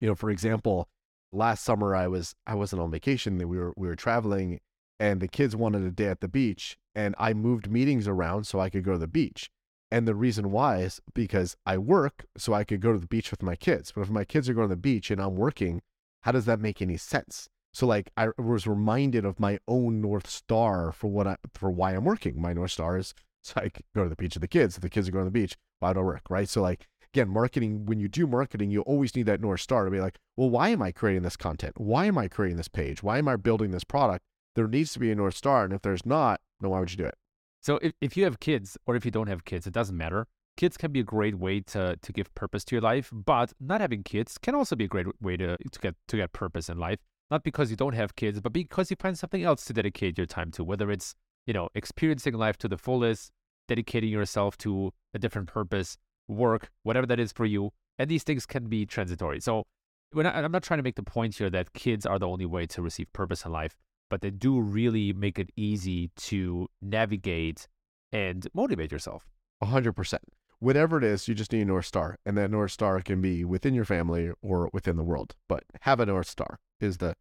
You 0.00 0.08
know, 0.08 0.16
for 0.16 0.28
example, 0.28 0.88
last 1.30 1.64
summer 1.64 1.94
I 1.94 2.08
was 2.08 2.34
I 2.48 2.56
wasn't 2.56 2.82
on 2.82 2.90
vacation. 2.90 3.38
We 3.38 3.56
were 3.56 3.72
we 3.76 3.86
were 3.86 3.94
traveling 3.94 4.58
and 5.02 5.20
the 5.20 5.26
kids 5.26 5.56
wanted 5.56 5.82
a 5.82 5.90
day 5.90 6.06
at 6.06 6.20
the 6.20 6.28
beach 6.28 6.78
and 6.94 7.16
I 7.18 7.34
moved 7.34 7.68
meetings 7.68 8.06
around 8.06 8.46
so 8.46 8.60
I 8.60 8.70
could 8.70 8.84
go 8.84 8.92
to 8.92 8.98
the 8.98 9.08
beach. 9.08 9.50
And 9.90 10.06
the 10.06 10.14
reason 10.14 10.52
why 10.52 10.82
is 10.82 11.00
because 11.12 11.56
I 11.66 11.76
work 11.76 12.24
so 12.36 12.54
I 12.54 12.62
could 12.62 12.80
go 12.80 12.92
to 12.92 13.00
the 13.00 13.08
beach 13.08 13.32
with 13.32 13.42
my 13.42 13.56
kids. 13.56 13.90
But 13.90 14.02
if 14.02 14.10
my 14.10 14.24
kids 14.24 14.48
are 14.48 14.54
going 14.54 14.68
to 14.68 14.76
the 14.76 14.80
beach 14.80 15.10
and 15.10 15.20
I'm 15.20 15.34
working, 15.34 15.82
how 16.20 16.30
does 16.30 16.44
that 16.44 16.60
make 16.60 16.80
any 16.80 16.96
sense? 16.96 17.48
So 17.74 17.84
like 17.84 18.12
I 18.16 18.28
was 18.38 18.68
reminded 18.68 19.24
of 19.24 19.40
my 19.40 19.58
own 19.66 20.00
North 20.00 20.30
Star 20.30 20.92
for 20.92 21.08
what 21.08 21.26
I 21.26 21.36
for 21.52 21.68
why 21.68 21.94
I'm 21.94 22.04
working. 22.04 22.40
My 22.40 22.52
North 22.52 22.70
Star 22.70 22.96
is 22.96 23.12
so 23.42 23.54
I 23.56 23.70
could 23.70 23.86
go 23.96 24.04
to 24.04 24.08
the 24.08 24.14
beach 24.14 24.36
with 24.36 24.42
the 24.42 24.46
kids. 24.46 24.76
If 24.76 24.82
the 24.82 24.88
kids 24.88 25.08
are 25.08 25.12
going 25.12 25.24
to 25.24 25.32
the 25.32 25.40
beach, 25.40 25.56
why 25.80 25.94
do 25.94 25.98
I 25.98 26.04
work? 26.04 26.30
Right. 26.30 26.48
So 26.48 26.62
like 26.62 26.86
again, 27.12 27.28
marketing, 27.28 27.86
when 27.86 27.98
you 27.98 28.06
do 28.06 28.28
marketing, 28.28 28.70
you 28.70 28.82
always 28.82 29.16
need 29.16 29.26
that 29.26 29.40
North 29.40 29.62
Star 29.62 29.84
to 29.84 29.90
be 29.90 30.00
like, 30.00 30.20
well, 30.36 30.48
why 30.48 30.68
am 30.68 30.80
I 30.80 30.92
creating 30.92 31.22
this 31.22 31.36
content? 31.36 31.74
Why 31.76 32.06
am 32.06 32.16
I 32.16 32.28
creating 32.28 32.56
this 32.56 32.68
page? 32.68 33.02
Why 33.02 33.18
am 33.18 33.26
I 33.26 33.34
building 33.34 33.72
this 33.72 33.84
product? 33.84 34.24
There 34.54 34.68
needs 34.68 34.92
to 34.92 34.98
be 34.98 35.10
a 35.10 35.14
North 35.14 35.36
Star. 35.36 35.64
And 35.64 35.72
if 35.72 35.82
there's 35.82 36.06
not, 36.06 36.40
then 36.60 36.70
why 36.70 36.80
would 36.80 36.90
you 36.90 36.96
do 36.96 37.04
it? 37.04 37.14
So 37.60 37.78
if, 37.80 37.92
if 38.00 38.16
you 38.16 38.24
have 38.24 38.40
kids 38.40 38.76
or 38.86 38.96
if 38.96 39.04
you 39.04 39.10
don't 39.10 39.28
have 39.28 39.44
kids, 39.44 39.66
it 39.66 39.72
doesn't 39.72 39.96
matter. 39.96 40.26
Kids 40.56 40.76
can 40.76 40.92
be 40.92 41.00
a 41.00 41.04
great 41.04 41.38
way 41.38 41.60
to, 41.60 41.96
to 41.96 42.12
give 42.12 42.34
purpose 42.34 42.64
to 42.64 42.74
your 42.74 42.82
life, 42.82 43.10
but 43.12 43.52
not 43.58 43.80
having 43.80 44.02
kids 44.02 44.36
can 44.36 44.54
also 44.54 44.76
be 44.76 44.84
a 44.84 44.88
great 44.88 45.06
way 45.20 45.36
to, 45.36 45.56
to 45.56 45.80
get 45.80 45.94
to 46.08 46.16
get 46.16 46.32
purpose 46.32 46.68
in 46.68 46.78
life. 46.78 46.98
Not 47.30 47.44
because 47.44 47.70
you 47.70 47.76
don't 47.76 47.94
have 47.94 48.14
kids, 48.16 48.40
but 48.40 48.52
because 48.52 48.90
you 48.90 48.96
find 49.00 49.18
something 49.18 49.42
else 49.42 49.64
to 49.64 49.72
dedicate 49.72 50.18
your 50.18 50.26
time 50.26 50.50
to, 50.52 50.64
whether 50.64 50.90
it's, 50.90 51.14
you 51.46 51.54
know, 51.54 51.70
experiencing 51.74 52.34
life 52.34 52.58
to 52.58 52.68
the 52.68 52.76
fullest, 52.76 53.30
dedicating 53.68 54.10
yourself 54.10 54.58
to 54.58 54.92
a 55.14 55.18
different 55.18 55.48
purpose, 55.48 55.96
work, 56.28 56.68
whatever 56.82 57.06
that 57.06 57.18
is 57.18 57.32
for 57.32 57.46
you. 57.46 57.70
And 57.98 58.10
these 58.10 58.22
things 58.22 58.44
can 58.44 58.66
be 58.66 58.84
transitory. 58.84 59.40
So 59.40 59.64
not, 60.12 60.34
I'm 60.34 60.52
not 60.52 60.62
trying 60.62 60.78
to 60.78 60.82
make 60.82 60.96
the 60.96 61.02
point 61.02 61.36
here 61.36 61.48
that 61.48 61.72
kids 61.72 62.04
are 62.04 62.18
the 62.18 62.28
only 62.28 62.44
way 62.44 62.66
to 62.66 62.82
receive 62.82 63.10
purpose 63.14 63.46
in 63.46 63.52
life 63.52 63.76
but 64.12 64.20
they 64.20 64.30
do 64.30 64.60
really 64.60 65.14
make 65.14 65.38
it 65.38 65.48
easy 65.56 66.10
to 66.16 66.68
navigate 66.82 67.66
and 68.12 68.46
motivate 68.52 68.92
yourself. 68.92 69.24
100%. 69.64 70.18
Whatever 70.58 70.98
it 70.98 71.04
is, 71.04 71.28
you 71.28 71.34
just 71.34 71.50
need 71.50 71.62
a 71.62 71.64
North 71.64 71.86
Star. 71.86 72.18
And 72.26 72.36
that 72.36 72.50
North 72.50 72.72
Star 72.72 73.00
can 73.00 73.22
be 73.22 73.42
within 73.42 73.72
your 73.72 73.86
family 73.86 74.30
or 74.42 74.68
within 74.70 74.98
the 74.98 75.02
world. 75.02 75.34
But 75.48 75.64
have 75.80 75.98
a 75.98 76.04
North 76.04 76.28
Star 76.28 76.58
is 76.78 76.98
the 76.98 77.14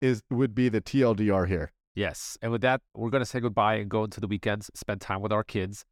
is 0.00 0.22
would 0.30 0.54
be 0.54 0.68
the 0.68 0.80
TLDR 0.80 1.48
here. 1.48 1.72
Yes. 1.96 2.38
And 2.40 2.52
with 2.52 2.60
that, 2.60 2.80
we're 2.94 3.10
gonna 3.10 3.26
say 3.26 3.40
goodbye 3.40 3.74
and 3.74 3.90
go 3.90 4.04
into 4.04 4.20
the 4.20 4.28
weekends, 4.28 4.70
spend 4.72 5.00
time 5.00 5.22
with 5.22 5.32
our 5.32 5.42
kids. 5.42 5.84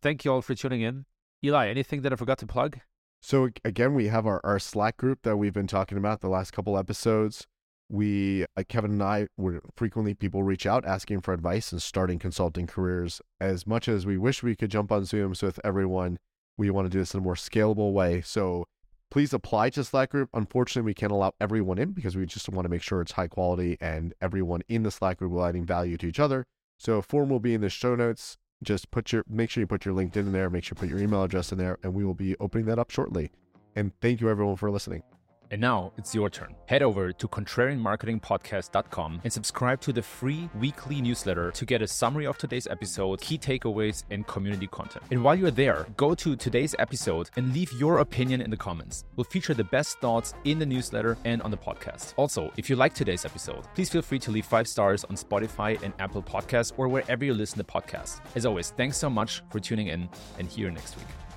Thank 0.00 0.24
you 0.24 0.32
all 0.32 0.40
for 0.40 0.54
tuning 0.54 0.80
in. 0.80 1.04
Eli, 1.44 1.68
anything 1.68 2.00
that 2.00 2.14
I 2.14 2.16
forgot 2.16 2.38
to 2.38 2.46
plug? 2.46 2.78
So 3.20 3.50
again, 3.62 3.92
we 3.92 4.06
have 4.06 4.26
our, 4.26 4.40
our 4.42 4.58
Slack 4.58 4.96
group 4.96 5.18
that 5.24 5.36
we've 5.36 5.52
been 5.52 5.66
talking 5.66 5.98
about 5.98 6.22
the 6.22 6.30
last 6.30 6.52
couple 6.52 6.78
episodes 6.78 7.46
we 7.90 8.44
uh, 8.56 8.62
kevin 8.68 8.92
and 8.92 9.02
i 9.02 9.26
were 9.36 9.60
frequently 9.76 10.14
people 10.14 10.42
reach 10.42 10.66
out 10.66 10.84
asking 10.84 11.20
for 11.20 11.32
advice 11.32 11.72
and 11.72 11.80
starting 11.80 12.18
consulting 12.18 12.66
careers 12.66 13.20
as 13.40 13.66
much 13.66 13.88
as 13.88 14.06
we 14.06 14.18
wish 14.18 14.42
we 14.42 14.56
could 14.56 14.70
jump 14.70 14.92
on 14.92 15.02
zooms 15.02 15.42
with 15.42 15.60
everyone. 15.64 16.18
We 16.56 16.70
want 16.70 16.86
to 16.86 16.90
do 16.90 16.98
this 16.98 17.14
in 17.14 17.20
a 17.20 17.22
more 17.22 17.34
scalable 17.34 17.92
way. 17.92 18.20
So 18.20 18.66
please 19.10 19.32
apply 19.32 19.70
to 19.70 19.84
slack 19.84 20.10
group. 20.10 20.28
Unfortunately 20.34 20.86
we 20.86 20.94
can't 20.94 21.12
allow 21.12 21.32
everyone 21.40 21.78
in 21.78 21.92
because 21.92 22.16
we 22.16 22.26
just 22.26 22.48
want 22.48 22.64
to 22.64 22.68
make 22.68 22.82
sure 22.82 23.00
it's 23.00 23.12
high 23.12 23.28
quality 23.28 23.76
and 23.80 24.12
everyone 24.20 24.62
in 24.68 24.82
the 24.82 24.90
slack 24.90 25.18
group 25.18 25.32
will 25.32 25.44
adding 25.44 25.64
value 25.64 25.96
to 25.98 26.06
each 26.06 26.20
other. 26.20 26.44
So 26.78 27.00
form 27.00 27.28
will 27.28 27.40
be 27.40 27.54
in 27.54 27.60
the 27.60 27.70
show 27.70 27.94
notes. 27.94 28.36
Just 28.62 28.90
put 28.90 29.12
your 29.12 29.24
make 29.28 29.50
sure 29.50 29.60
you 29.60 29.66
put 29.66 29.84
your 29.84 29.94
linkedin 29.94 30.16
in 30.16 30.32
there. 30.32 30.50
Make 30.50 30.64
sure 30.64 30.74
you 30.76 30.80
put 30.80 30.90
your 30.90 30.98
email 30.98 31.22
address 31.22 31.52
in 31.52 31.58
there 31.58 31.78
and 31.82 31.94
we 31.94 32.04
will 32.04 32.14
be 32.14 32.36
opening 32.40 32.66
that 32.66 32.78
up 32.78 32.90
shortly. 32.90 33.30
And 33.76 33.92
thank 34.00 34.20
you 34.20 34.28
everyone 34.28 34.56
for 34.56 34.70
listening 34.70 35.02
and 35.50 35.60
now 35.60 35.92
it's 35.96 36.14
your 36.14 36.30
turn. 36.30 36.54
Head 36.66 36.82
over 36.82 37.12
to 37.12 37.28
contrarianmarketingpodcast.com 37.28 39.20
and 39.24 39.32
subscribe 39.32 39.80
to 39.82 39.92
the 39.92 40.02
free 40.02 40.48
weekly 40.58 41.00
newsletter 41.00 41.50
to 41.52 41.64
get 41.64 41.82
a 41.82 41.86
summary 41.86 42.26
of 42.26 42.38
today's 42.38 42.66
episode, 42.66 43.20
key 43.20 43.38
takeaways, 43.38 44.04
and 44.10 44.26
community 44.26 44.66
content. 44.66 45.04
And 45.10 45.22
while 45.22 45.34
you're 45.34 45.50
there, 45.50 45.86
go 45.96 46.14
to 46.14 46.36
today's 46.36 46.74
episode 46.78 47.30
and 47.36 47.52
leave 47.52 47.72
your 47.72 47.98
opinion 47.98 48.40
in 48.40 48.50
the 48.50 48.56
comments. 48.56 49.04
We'll 49.16 49.24
feature 49.24 49.54
the 49.54 49.64
best 49.64 49.98
thoughts 50.00 50.34
in 50.44 50.58
the 50.58 50.66
newsletter 50.66 51.16
and 51.24 51.42
on 51.42 51.50
the 51.50 51.56
podcast. 51.56 52.14
Also, 52.16 52.52
if 52.56 52.68
you 52.68 52.76
like 52.76 52.94
today's 52.94 53.24
episode, 53.24 53.64
please 53.74 53.90
feel 53.90 54.02
free 54.02 54.18
to 54.20 54.30
leave 54.30 54.46
five 54.46 54.68
stars 54.68 55.04
on 55.04 55.16
Spotify 55.16 55.80
and 55.82 55.92
Apple 55.98 56.22
Podcasts 56.22 56.72
or 56.76 56.88
wherever 56.88 57.24
you 57.24 57.34
listen 57.34 57.58
to 57.58 57.64
podcasts. 57.64 58.20
As 58.34 58.46
always, 58.46 58.70
thanks 58.70 58.96
so 58.96 59.10
much 59.10 59.42
for 59.50 59.60
tuning 59.60 59.88
in 59.88 60.08
and 60.38 60.56
you 60.56 60.70
next 60.70 60.96
week. 60.96 61.27